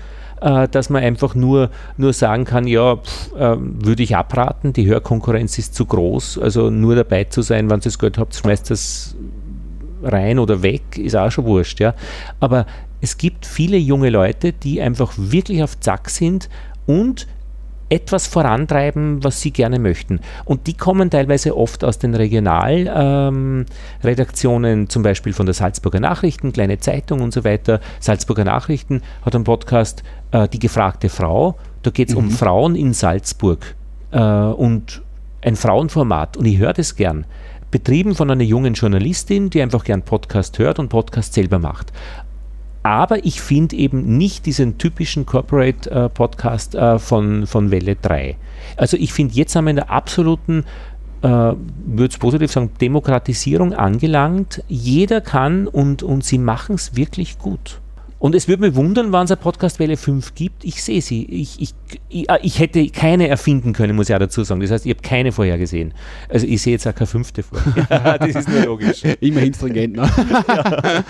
[0.40, 2.94] äh, dass man einfach nur, nur sagen kann, ja,
[3.36, 7.80] äh, würde ich abraten, die Hörkonkurrenz ist zu groß, also nur dabei zu sein, wenn
[7.80, 9.16] ihr das Geld habt, schmeißt das
[10.02, 11.94] rein oder weg, ist auch schon wurscht, ja.
[12.40, 12.66] Aber
[13.00, 16.48] es gibt viele junge Leute, die einfach wirklich auf Zack sind
[16.86, 17.26] und
[17.90, 20.20] etwas vorantreiben, was sie gerne möchten.
[20.44, 26.52] Und die kommen teilweise oft aus den Regionalredaktionen, ähm, zum Beispiel von der Salzburger Nachrichten,
[26.52, 27.80] kleine Zeitung und so weiter.
[28.00, 31.56] Salzburger Nachrichten hat einen Podcast, äh, Die gefragte Frau.
[31.82, 32.20] Da geht es mhm.
[32.20, 33.74] um Frauen in Salzburg
[34.10, 35.00] äh, und
[35.40, 36.36] ein Frauenformat.
[36.36, 37.24] Und ich höre das gern
[37.70, 41.92] betrieben von einer jungen Journalistin, die einfach gern Podcast hört und Podcast selber macht.
[42.82, 48.36] Aber ich finde eben nicht diesen typischen Corporate äh, äh, von, von Welle 3.
[48.76, 50.64] Also ich finde, jetzt haben wir in der absoluten,
[51.22, 54.62] äh, würde es positiv sagen, Demokratisierung angelangt.
[54.68, 57.80] Jeder kann und, und sie machen es wirklich gut.
[58.20, 60.64] Und es würde mich wundern, wann es eine Podcastwelle 5 gibt.
[60.64, 61.24] Ich sehe sie.
[61.26, 61.74] Ich, ich,
[62.08, 64.60] ich, äh, ich, hätte keine erfinden können, muss ich auch dazu sagen.
[64.60, 65.94] Das heißt, ich habe keine vorher gesehen.
[66.28, 67.60] Also ich sehe jetzt auch keine fünfte vor.
[67.88, 69.02] das ist nur logisch.
[69.20, 69.96] Immerhin stringent.
[69.96, 70.10] Ne?
[70.48, 71.04] ja.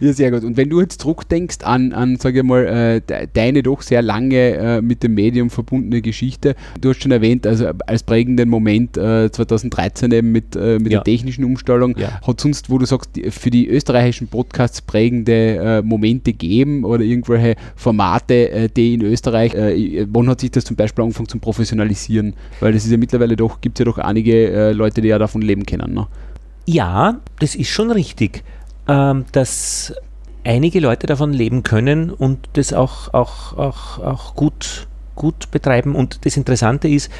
[0.00, 0.44] ja, sehr gut.
[0.44, 4.36] Und wenn du jetzt zurückdenkst an, an sage ich mal, äh, deine doch sehr lange
[4.36, 6.54] äh, mit dem Medium verbundene Geschichte.
[6.80, 11.00] Du hast schon erwähnt, also als prägenden Moment äh, 2013 eben mit, äh, mit ja.
[11.00, 11.94] der technischen Umstellung.
[12.26, 17.02] Hat sonst, wo du sagst, für die österreichischen Podcasts prägende äh, Momente Formate geben oder
[17.02, 21.38] irgendwelche Formate, äh, die in Österreich, äh, wann hat sich das zum Beispiel angefangen zu
[21.38, 22.34] professionalisieren?
[22.60, 25.18] Weil es ist ja mittlerweile doch, gibt es ja doch einige äh, Leute, die ja
[25.18, 25.94] davon leben können.
[25.94, 26.06] Ne?
[26.66, 28.42] Ja, das ist schon richtig,
[28.88, 29.92] ähm, dass
[30.44, 35.94] einige Leute davon leben können und das auch, auch, auch, auch gut, gut betreiben.
[35.94, 37.10] Und das Interessante ist,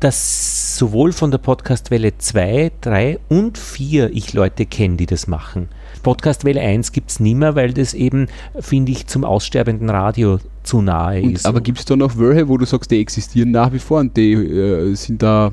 [0.00, 5.68] dass sowohl von der Podcastwelle 2, 3 und 4 ich Leute kenne, die das machen.
[6.02, 8.28] Podcast Welle 1 gibt es nicht mehr, weil das eben,
[8.60, 11.46] finde ich, zum aussterbenden Radio zu nahe und, ist.
[11.46, 14.16] Aber gibt es da noch welche, wo du sagst, die existieren nach wie vor und
[14.16, 15.50] die äh, sind da,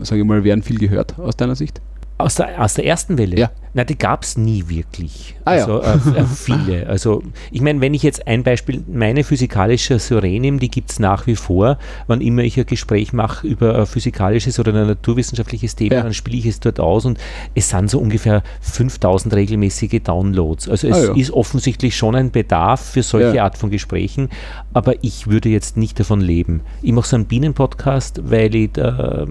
[0.00, 1.80] sage ich mal, werden viel gehört aus deiner Sicht?
[2.18, 3.36] Aus der, aus der ersten Welle?
[3.38, 3.50] Ja.
[3.76, 5.36] Na, die gab es nie wirklich.
[5.44, 5.92] Ah, also ja.
[5.92, 6.86] äh, äh, viele.
[6.86, 11.26] Also ich meine, wenn ich jetzt ein Beispiel, meine physikalische Serenum, die gibt es nach
[11.26, 11.76] wie vor.
[12.06, 16.02] Wann immer ich ein Gespräch mache über ein physikalisches oder ein naturwissenschaftliches Thema, ja.
[16.04, 17.18] dann spiele ich es dort aus und
[17.54, 20.70] es sind so ungefähr 5000 regelmäßige Downloads.
[20.70, 21.14] Also es ah, ja.
[21.14, 24.30] ist offensichtlich schon ein Bedarf für solche Art von Gesprächen,
[24.72, 26.62] aber ich würde jetzt nicht davon leben.
[26.80, 29.26] Ich mache so einen Bienen-Podcast, weil ich äh,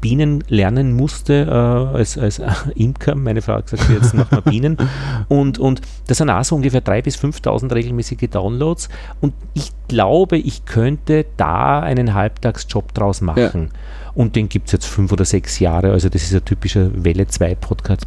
[0.00, 1.50] Bienen lernen musste äh,
[1.98, 2.40] als, als
[2.74, 3.14] Imker.
[3.14, 4.76] Meine Frau gesagt, jetzt machen wir Bienen.
[5.28, 8.88] Und, und das sind auch so ungefähr 3.000 bis 5.000 regelmäßige Downloads.
[9.20, 13.70] Und ich glaube, ich könnte da einen Halbtagsjob draus machen.
[13.72, 13.78] Ja.
[14.16, 15.92] Und den gibt es jetzt fünf oder sechs Jahre.
[15.92, 18.06] Also das ist ein typischer Welle 2 Podcast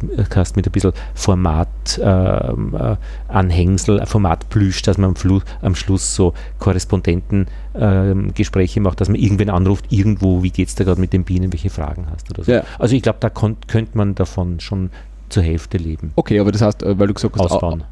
[0.56, 8.80] mit ein bisschen Format-Anhängsel, ähm, äh, Formatplüsch, dass man am, Flu am Schluss so Korrespondentengespräche
[8.80, 11.52] ähm, macht, dass man irgendwen anruft, irgendwo, wie geht es da gerade mit den Bienen,
[11.52, 12.50] welche Fragen hast oder so.
[12.50, 12.64] Ja.
[12.80, 14.90] Also ich glaube, da könnte man davon schon
[15.30, 16.12] zur Hälfte leben.
[16.16, 17.84] Okay, aber das heißt, äh, weil du gesagt hast, Ausbauen.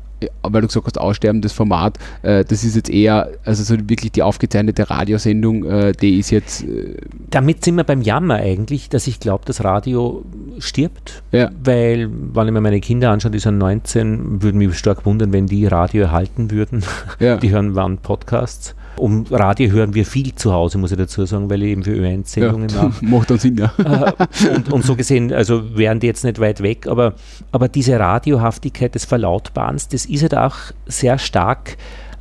[0.43, 4.23] weil du gesagt hast, aussterbendes Format, äh, das ist jetzt eher, also so wirklich die
[4.23, 6.65] aufgezeichnete Radiosendung, äh, die ist jetzt.
[6.65, 6.97] Äh
[7.31, 10.25] Damit sind wir beim Jammer eigentlich, dass ich glaube, das Radio
[10.59, 11.51] stirbt, ja.
[11.63, 15.47] weil, wenn ich mir meine Kinder anschaue, die sind 19, würde mich stark wundern, wenn
[15.47, 16.83] die Radio erhalten würden.
[17.19, 17.37] Ja.
[17.39, 18.75] Die hören wann Podcasts.
[18.99, 21.93] Um Radio hören wir viel zu Hause, muss ich dazu sagen, weil ich eben für
[21.93, 23.05] Ö1 Sendungen ja, mache.
[23.05, 23.73] Macht dann Sinn, ja.
[23.79, 24.13] Äh,
[24.55, 27.15] und, und, so gesehen, also wären die jetzt nicht weit weg, aber,
[27.53, 30.57] aber diese Radiohaftigkeit des Verlautbarens, das ist halt auch
[30.87, 31.77] sehr stark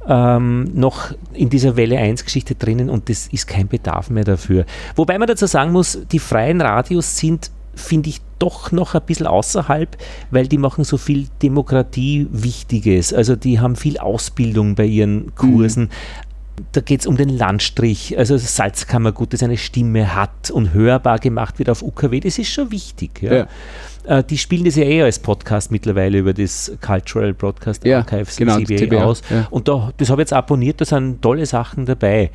[0.08, 4.66] ähm, noch in dieser Welle 1 Geschichte drinnen und das ist kein Bedarf mehr dafür.
[4.96, 9.28] Wobei man dazu sagen muss, die freien Radios sind finde ich doch noch ein bisschen
[9.28, 9.98] außerhalb,
[10.32, 13.13] weil die machen so viel Demokratie Wichtiges.
[13.13, 15.84] Also die haben viel Ausbildung bei ihren Kursen.
[15.84, 16.27] Mhm
[16.72, 21.60] da geht es um den Landstrich, also Salzkammergut, das eine Stimme hat und hörbar gemacht
[21.60, 23.22] wird auf UKW, das ist schon wichtig.
[23.22, 23.34] Ja.
[23.34, 23.48] ja.
[24.06, 28.38] Äh, die spielen das ja eh als Podcast mittlerweile über das Cultural Broadcast ja, Archives
[28.38, 29.22] genau, CBA aus.
[29.30, 29.48] Ja.
[29.52, 32.32] Und da, das habe ich jetzt abonniert, da sind tolle Sachen dabei.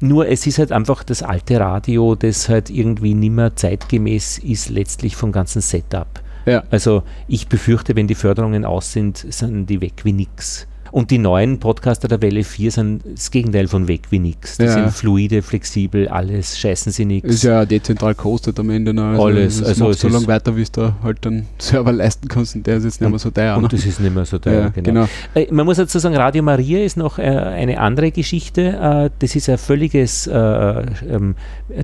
[0.00, 4.68] Nur es ist halt einfach das alte Radio, das halt irgendwie nicht mehr zeitgemäß ist,
[4.68, 6.08] letztlich vom ganzen Setup.
[6.44, 6.64] Ja.
[6.70, 10.66] Also ich befürchte, wenn die Förderungen aus sind, sind die weg wie nix.
[10.92, 14.58] Und die neuen Podcaster der Welle 4 sind das Gegenteil von weg wie nix.
[14.58, 14.72] Die ja.
[14.72, 17.30] sind fluide, flexibel, alles, scheißen sie nichts.
[17.30, 18.92] Ist ja dezentral kostet am Ende.
[18.92, 19.04] noch.
[19.04, 19.62] Also alles.
[19.62, 23.00] Also so lange weiter, wie du halt dann Server leisten kannst und der ist jetzt
[23.00, 23.56] nicht mehr so teuer.
[23.56, 23.68] Und ne?
[23.70, 24.86] das ist nicht mehr so teuer, ja, genau.
[24.86, 25.08] genau.
[25.34, 28.60] Äh, man muss dazu sagen, Radio Maria ist noch äh, eine andere Geschichte.
[28.60, 31.36] Äh, das ist ein völliges äh, ähm,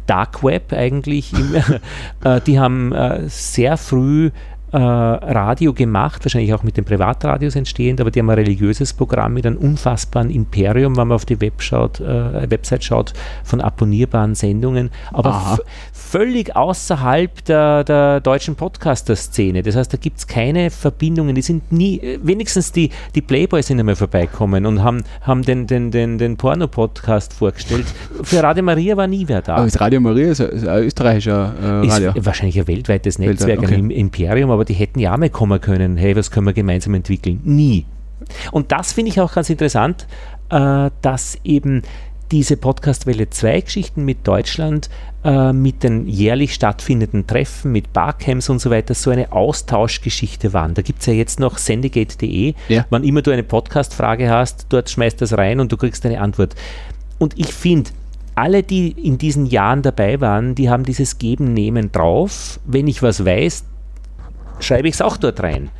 [0.07, 1.33] Dark Web eigentlich.
[2.47, 2.93] Die haben
[3.29, 4.31] sehr früh
[4.77, 9.47] Radio gemacht, wahrscheinlich auch mit den Privatradios entstehend, aber die haben ein religiöses Programm mit
[9.47, 13.13] einem unfassbaren Imperium, wenn man auf die Web schaut, äh, Website schaut,
[13.45, 15.59] von abonnierbaren Sendungen, aber
[15.93, 19.63] völlig außerhalb der, der deutschen Podcaster-Szene.
[19.63, 23.67] Das heißt, da gibt es keine Verbindungen, die sind nie, äh, wenigstens die, die Playboys
[23.67, 27.87] sind einmal vorbeikommen und haben, haben den, den, den, den Porno-Podcast vorgestellt.
[28.23, 29.57] Für Radio Maria war nie wer da.
[29.57, 32.13] Aber Radio Maria ist ein, ist ein österreichischer äh, Radio.
[32.13, 33.83] Ist wahrscheinlich ein weltweites Netzwerk, Weltweit, okay.
[33.83, 37.41] ein Imperium, aber die hätten ja mal kommen können, hey, was können wir gemeinsam entwickeln?
[37.45, 37.87] Nie.
[38.53, 40.07] Und das finde ich auch ganz interessant,
[40.51, 41.83] äh, dass eben
[42.31, 44.91] diese Podcastwelle 2 Geschichten mit Deutschland,
[45.25, 50.75] äh, mit den jährlich stattfindenden Treffen, mit Barcamps und so weiter, so eine Austauschgeschichte waren.
[50.75, 52.55] Da gibt es ja jetzt noch sendegate.de.
[52.69, 52.85] Ja.
[52.91, 56.55] Wann immer du eine Podcast-Frage hast, dort schmeißt das rein und du kriegst eine Antwort.
[57.19, 57.91] Und ich finde,
[58.35, 62.61] alle, die in diesen Jahren dabei waren, die haben dieses Geben-Nehmen drauf.
[62.67, 63.65] Wenn ich was weiß,
[64.61, 65.71] schreibe ich es auch dort rein.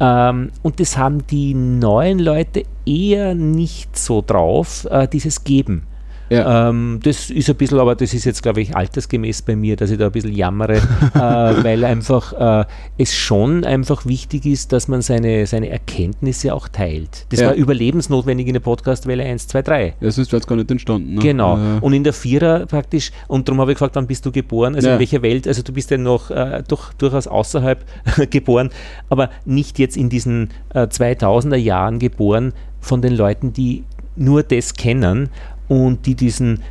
[0.00, 5.86] Ähm, und das haben die neuen Leute eher nicht so drauf, äh, dieses Geben.
[6.30, 6.68] Ja.
[6.68, 9.90] Ähm, das ist ein bisschen, aber das ist jetzt, glaube ich, altersgemäß bei mir, dass
[9.90, 10.76] ich da ein bisschen jammere,
[11.14, 12.66] äh, weil einfach äh,
[12.98, 17.26] es schon einfach wichtig ist, dass man seine, seine Erkenntnisse auch teilt.
[17.30, 17.48] Das Ja.
[17.48, 19.94] war überlebensnotwendig in der Podcastwelle 1, 2, 3.
[20.00, 21.14] Ja, sonst wäre es gar nicht entstanden.
[21.14, 21.20] Ne?
[21.22, 21.56] Genau.
[21.56, 24.74] Äh, Und in der Vierer praktisch, und darum habe ich gefragt, wann bist du geboren?
[24.74, 24.94] Also Ja.
[24.94, 25.48] in welcher Welt?
[25.48, 27.84] Also du bist ja noch äh, durch, durchaus außerhalb
[28.30, 28.70] geboren,
[29.08, 33.84] aber nicht jetzt in diesen äh, 2000er Jahren geboren von den Leuten, die
[34.16, 35.28] nur das kennen
[35.68, 36.62] und die diesen,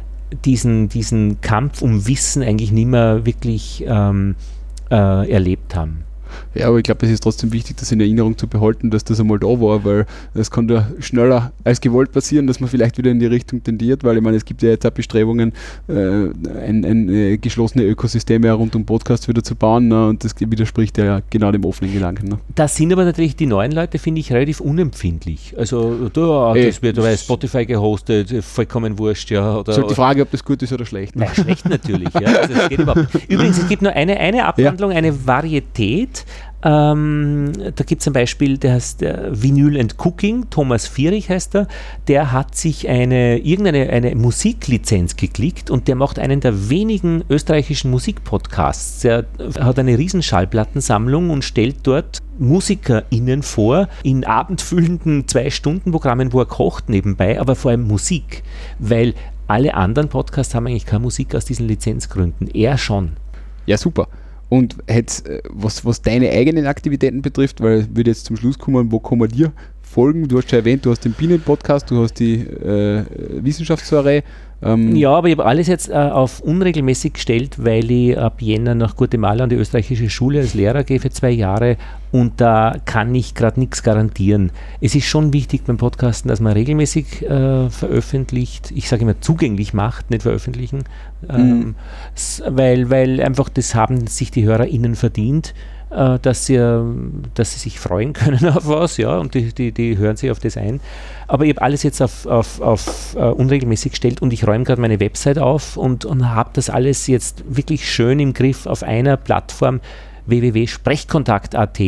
[0.46, 4.36] diesen, diesen Kampf um Wissen eigentlich nicht mehr wirklich ähm,
[4.90, 6.04] äh, erlebt haben.
[6.58, 9.20] Ja, aber ich glaube, es ist trotzdem wichtig, das in Erinnerung zu behalten, dass das
[9.20, 13.12] einmal da war, weil es kann ja schneller als gewollt passieren, dass man vielleicht wieder
[13.12, 15.54] in die Richtung tendiert, weil ich meine, es gibt ja jetzt auch Bestrebungen,
[15.88, 20.34] äh, ein, ein äh, geschlossene Ökosysteme rund um Podcasts wieder zu bauen ne, und das
[20.40, 22.30] widerspricht ja genau dem offenen Gedanken.
[22.30, 22.40] Ne?
[22.56, 25.54] Da sind aber natürlich die neuen Leute, finde ich, relativ unempfindlich.
[25.58, 29.58] Also da, Ey, das wird bei Spotify gehostet, vollkommen wurscht, ja.
[29.58, 31.16] Oder, ist halt die Frage, ob das gut ist oder schlecht.
[31.16, 31.26] Ne?
[31.26, 32.14] Nein, schlecht natürlich.
[32.14, 32.40] Ja.
[32.40, 32.54] Also.
[33.28, 36.26] Übrigens, es gibt nur eine, eine Abwandlung, eine Varietät.
[36.64, 41.56] Ähm, da gibt es ein Beispiel, der heißt äh, Vinyl and Cooking, Thomas Vierich heißt
[41.56, 41.68] er,
[42.08, 47.92] der hat sich eine, irgendeine eine Musiklizenz geklickt und der macht einen der wenigen österreichischen
[47.92, 49.06] Musikpodcasts.
[49.06, 49.26] Er
[49.60, 56.90] hat eine riesen Schallplattensammlung und stellt dort MusikerInnen vor, in abendfüllenden Zwei-Stunden-Programmen, wo er kocht
[56.90, 58.44] nebenbei, aber vor allem Musik,
[58.80, 59.14] weil
[59.48, 62.48] alle anderen Podcasts haben eigentlich keine Musik aus diesen Lizenzgründen.
[62.48, 63.14] Er schon.
[63.68, 64.08] Ja, super.
[64.50, 68.58] Und jetzt, äh, was, was deine eigenen Aktivitäten betrifft, weil ich würde jetzt zum Schluss
[68.58, 70.28] kommen, wo kann man dir folgen?
[70.28, 73.04] Du hast schon erwähnt, du hast den Bienen-Podcast, du hast die äh,
[73.42, 74.24] Wissenschaftssoiree.
[74.62, 78.74] Ähm, Ja, aber ich habe alles jetzt äh, auf unregelmäßig gestellt, weil ich ab Jänner
[78.74, 81.78] nach Guatemala an die österreichische Schule als Lehrer gehe für zwei Jahre
[82.12, 84.52] und da kann ich gerade nichts garantieren.
[84.82, 89.74] Es ist schon wichtig beim Podcasten, dass man regelmäßig äh, veröffentlicht, ich sage immer zugänglich
[89.76, 90.86] macht, nicht veröffentlichen,
[91.30, 91.76] ähm,
[92.16, 95.54] s- weil, weil einfach das haben sich die HörerInnen verdient.
[95.90, 96.82] Äh, Dass sie, äh,
[97.34, 100.40] dass sie sich freuen können auf was, ja, und die, die, die hören sich auf
[100.40, 100.80] das ein.
[101.28, 104.80] Aber ich habe alles jetzt auf, auf, auf uh, unregelmäßig gestellt und ich räume gerade
[104.80, 109.18] meine Website auf und, und habe das alles jetzt wirklich schön im Griff auf einer
[109.18, 109.82] Plattform
[110.28, 111.80] www.sprechkontakt.at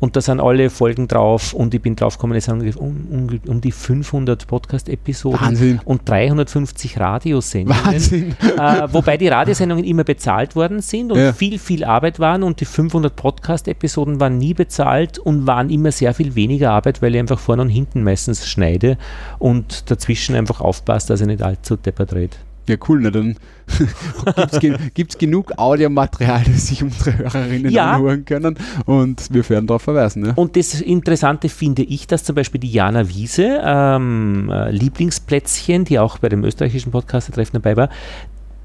[0.00, 3.40] und da sind alle Folgen drauf und ich bin drauf gekommen, es sind um, um,
[3.46, 7.84] um die 500 Podcast-Episoden und 350 Radiosendungen.
[7.84, 8.36] Wahnsinn.
[8.58, 11.32] Äh, wobei die Radiosendungen immer bezahlt worden sind und Ja.
[11.32, 16.14] viel, viel Arbeit waren und die 500 Podcast-Episoden waren nie bezahlt und waren immer sehr
[16.14, 18.98] viel weniger Arbeit, weil ich einfach vorne und hinten meistens schneide
[19.38, 22.38] und dazwischen einfach aufpasst, dass er nicht allzu deppert redet.
[22.68, 23.36] Ja, cool, na dann
[24.36, 27.92] gibt es ge gibt's genug Audiomaterial, das sich unsere Hörerinnen Ja.
[27.92, 28.56] anhören können
[28.86, 30.22] und wir werden darauf verweisen.
[30.22, 30.32] Ne?
[30.36, 35.98] Und das Interessante finde ich, dass zum Beispiel die Jana Wiese, ähm, äh, Lieblingsplätzchen, die
[35.98, 37.88] auch bei dem österreichischen Podcaster-Treffen dabei war,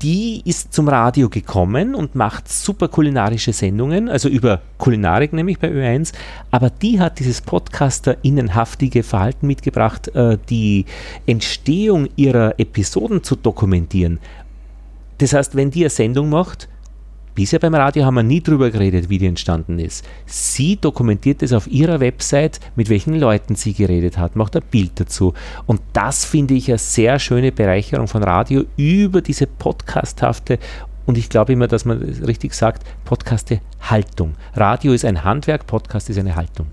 [0.02, 5.70] die ist zum Radio gekommen und macht super kulinarische Sendungen, also über Kulinarik nämlich bei
[5.70, 6.14] Ö1,
[6.52, 10.86] aber die hat dieses Podcaster-innenhaftige Verhalten mitgebracht, äh, die
[11.26, 14.20] Entstehung ihrer Episoden zu dokumentieren.
[15.18, 16.70] Das heißt, wenn die eine Sendung macht,
[17.40, 20.06] Bisher beim Radio haben wir nie drüber geredet, wie die entstanden ist.
[20.26, 25.00] Sie dokumentiert es auf ihrer Website, mit welchen Leuten sie geredet hat, macht ein Bild
[25.00, 25.34] dazu.
[25.66, 30.60] Und das finde ich eine sehr schöne Bereicherung von Radio über diese podcasthafte
[31.06, 34.36] und ich glaube immer, dass man richtig sagt, podcaste Haltung.
[34.56, 36.68] Radio ist ein Handwerk, Podcast ist eine Haltung.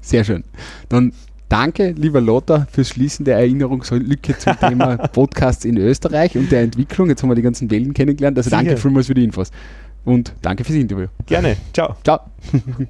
[0.00, 0.42] Sehr schön.
[0.88, 1.12] Dann
[1.48, 7.08] danke, lieber Lothar, fürs Schließen der Erinnerungslücke zum Thema Podcasts in Österreich und der Entwicklung.
[7.08, 8.36] Jetzt haben wir die ganzen Wellen kennengelernt.
[8.36, 8.82] Also danke Sicher.
[8.82, 9.50] vielmals für die Infos.
[10.04, 11.08] Und danke fürs Interview.
[11.26, 11.56] Gerne.
[11.72, 11.96] Ciao.
[12.04, 12.20] Ciao.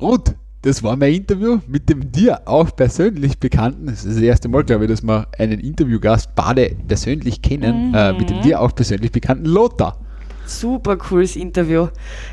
[0.00, 3.86] Ruth, das war mein Interview mit dem dir auch persönlich bekannten.
[3.86, 7.94] Das ist das erste Mal, glaube ich, dass wir einen Interviewgast beide persönlich kennen.
[7.94, 9.98] Äh, mit dem dir auch persönlich bekannten Lothar.
[10.60, 11.88] Super cooles Interview.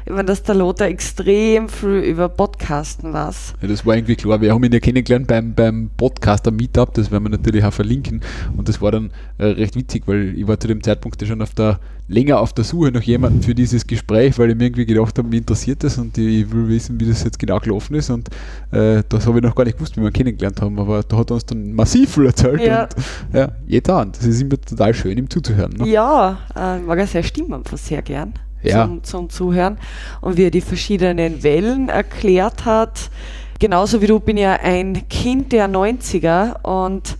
[0.06, 3.54] Ich meine, dass der Lothar extrem viel über Podcasten weiß.
[3.62, 4.42] Ja, das war irgendwie klar.
[4.42, 8.22] Wir haben ihn ja kennengelernt beim, beim Podcaster-Meetup, das werden wir natürlich auch verlinken.
[8.56, 11.42] Und das war dann äh, recht witzig, weil ich war zu dem Zeitpunkt ja schon
[11.42, 11.80] auf der,
[12.10, 15.28] länger auf der Suche nach jemandem für dieses Gespräch, weil ich mir irgendwie gedacht habe,
[15.30, 18.10] mich interessiert das und ich will wissen, wie das jetzt genau gelaufen ist.
[18.10, 18.30] Und
[18.72, 21.18] äh, das habe ich noch gar nicht gewusst, wie wir ihn kennengelernt haben, aber da
[21.18, 22.62] hat er uns dann massiv viel erzählt.
[22.62, 22.84] Ja.
[22.84, 22.96] Und
[23.34, 24.12] ja, jeder an.
[24.12, 25.72] Das ist immer total schön, ihm zuzuhören.
[25.78, 25.88] Ne?
[25.88, 28.34] Ja, äh, mag ja seine Stimme einfach sehr gern
[28.64, 28.86] Ja.
[28.86, 29.78] zum, zum Zuhören.
[30.22, 33.12] Und wie er die verschiedenen Wellen erklärt hat.
[33.60, 37.18] Genauso wie du bin ja ein Kind der 90er und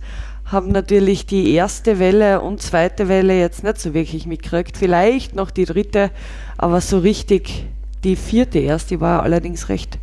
[0.50, 4.76] habe natürlich die erste Welle und zweite Welle jetzt nicht so wirklich mitgekriegt.
[4.76, 6.10] Vielleicht noch die dritte,
[6.58, 7.66] aber so richtig
[8.02, 9.99] die vierte erst, die war allerdings recht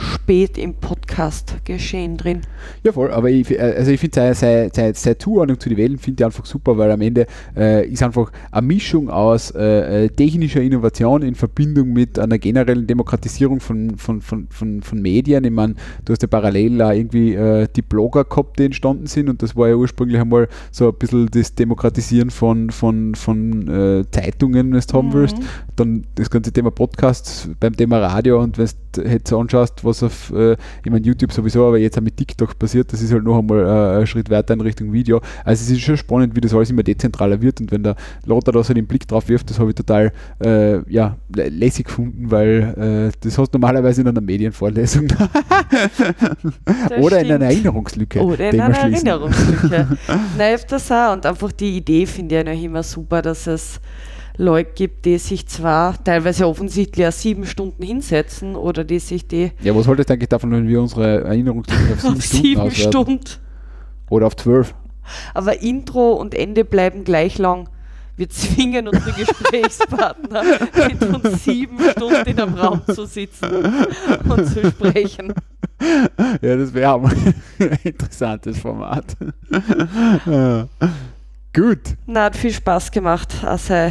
[0.00, 2.40] spät im Podcast geschehen drin.
[2.82, 5.78] Ja, voll, aber ich, äh, also ich finde seine, seine, seine, seine Zuordnung zu den
[5.78, 7.26] Wellen finde ich einfach super, weil am Ende
[7.56, 12.86] äh, ist einfach eine Mischung aus äh, äh, technischer Innovation in Verbindung mit einer generellen
[12.86, 15.44] Demokratisierung von, von, von, von, von Medien.
[15.44, 15.74] Ich meine,
[16.04, 19.56] du hast ja parallel auch irgendwie äh, die Blogger gehabt, die entstanden sind und das
[19.56, 24.80] war ja ursprünglich einmal so ein bisschen das Demokratisieren von, von, von äh, Zeitungen, wenn
[24.80, 25.36] du haben willst.
[25.76, 30.32] Dann das ganze Thema Podcasts beim Thema Radio und wenn du jetzt anschaust, was auf,
[30.32, 30.52] äh,
[30.84, 33.60] ich meine, YouTube sowieso, aber jetzt auch mit TikTok passiert, das ist halt noch einmal
[33.66, 35.20] äh, ein Schritt weiter in Richtung Video.
[35.44, 38.52] Also es ist schon spannend, wie das alles immer dezentraler wird und wenn der Lothar
[38.52, 40.12] da so den Blick drauf wirft, das habe ich total
[40.44, 45.08] äh, ja, lä- lässig gefunden, weil äh, das hast du normalerweise in einer Medienvorlesung
[47.00, 48.20] oder in einer Erinnerungslücke.
[48.20, 48.76] Oder in einer.
[48.76, 49.88] Erinnerungslücke.
[50.38, 51.12] Nein, öfters auch.
[51.12, 53.80] Und einfach die Idee finde ich noch immer super, dass es
[54.40, 59.52] Leute gibt, die sich zwar teilweise offensichtlich auch sieben Stunden hinsetzen oder die sich die
[59.62, 62.90] Ja, was haltest du eigentlich davon, wenn wir unsere Erinnerungslücke auf sieben auf Stunden sieben?
[62.90, 63.20] Stunden.
[64.08, 64.74] Oder auf zwölf?
[65.34, 67.68] Aber Intro und Ende bleiben gleich lang.
[68.16, 70.42] Wir zwingen unsere Gesprächspartner,
[70.88, 73.48] mit uns sieben Stunden in einem Raum zu sitzen
[74.28, 75.32] und zu sprechen.
[76.42, 79.16] Ja, das wäre ein interessantes Format.
[80.26, 80.68] Ja.
[81.54, 81.96] Gut.
[82.06, 83.34] Na, hat viel Spaß gemacht.
[83.42, 83.90] Also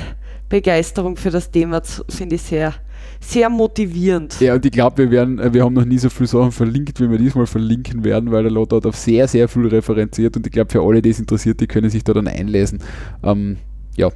[0.50, 2.74] Begeisterung für das Thema finde ich sehr,
[3.20, 4.40] sehr motivierend.
[4.42, 7.00] Ja, und ich glaube, wir werden, äh, wir haben noch nie so viele Sachen verlinkt,
[7.00, 10.46] wie wir diesmal verlinken werden, weil der Lothar hat auf sehr, sehr viel referenziert und
[10.46, 12.80] ich glaube, für alle, die es interessiert, die können sich da dann einlesen.
[13.24, 13.58] Ähm,
[13.96, 14.10] ja.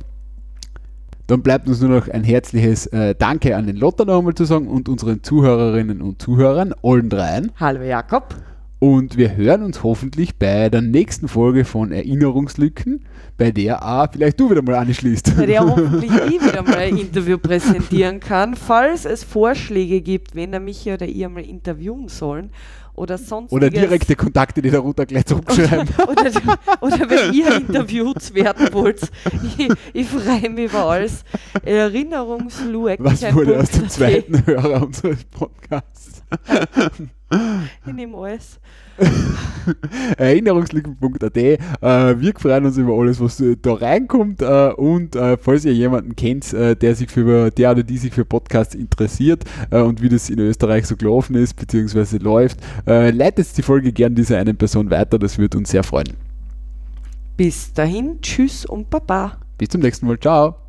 [1.27, 4.43] Dann bleibt uns nur noch ein herzliches äh, Danke an den Lothar noch einmal zu
[4.43, 7.51] sagen und unseren Zuhörerinnen und Zuhörern, allen dreien.
[7.59, 8.35] Hallo Jakob.
[8.83, 13.05] Und wir hören uns hoffentlich bei der nächsten Folge von Erinnerungslücken,
[13.37, 15.37] bei der auch vielleicht du wieder mal anschließt.
[15.37, 18.57] bei der hoffentlich ich wieder mal ein Interview präsentieren kann.
[18.57, 22.49] Falls es Vorschläge gibt, wen der Michi oder ihr mal interviewen sollen
[22.93, 25.87] oder sonst Oder direkte Kontakte, die darunter gleich zurückschreiben.
[26.05, 29.09] oder, oder wenn ihr interviewt werden wollt.
[29.57, 31.23] Ich, ich freue mich über alles.
[31.63, 32.99] Erinnerungslueck.
[33.01, 36.21] Was wurde aus dem zweiten Hörer unseres Podcasts?
[37.85, 38.59] Ich nehme alles.
[40.17, 41.37] Erinnerungslücken.at.
[41.37, 44.41] Äh, wir freuen uns über alles, was äh, da reinkommt.
[44.41, 48.13] Äh, und äh, falls ihr jemanden kennt, äh, der sich für der oder die sich
[48.13, 53.57] für Podcasts interessiert äh, und wie das in Österreich so gelaufen ist, beziehungsweise läuft, leitet
[53.57, 55.19] die Folge gern dieser einen Person weiter.
[55.19, 56.13] Das würde uns sehr freuen.
[57.37, 59.37] Bis dahin, tschüss und baba.
[59.57, 60.19] Bis zum nächsten Mal.
[60.19, 60.62] Ciao.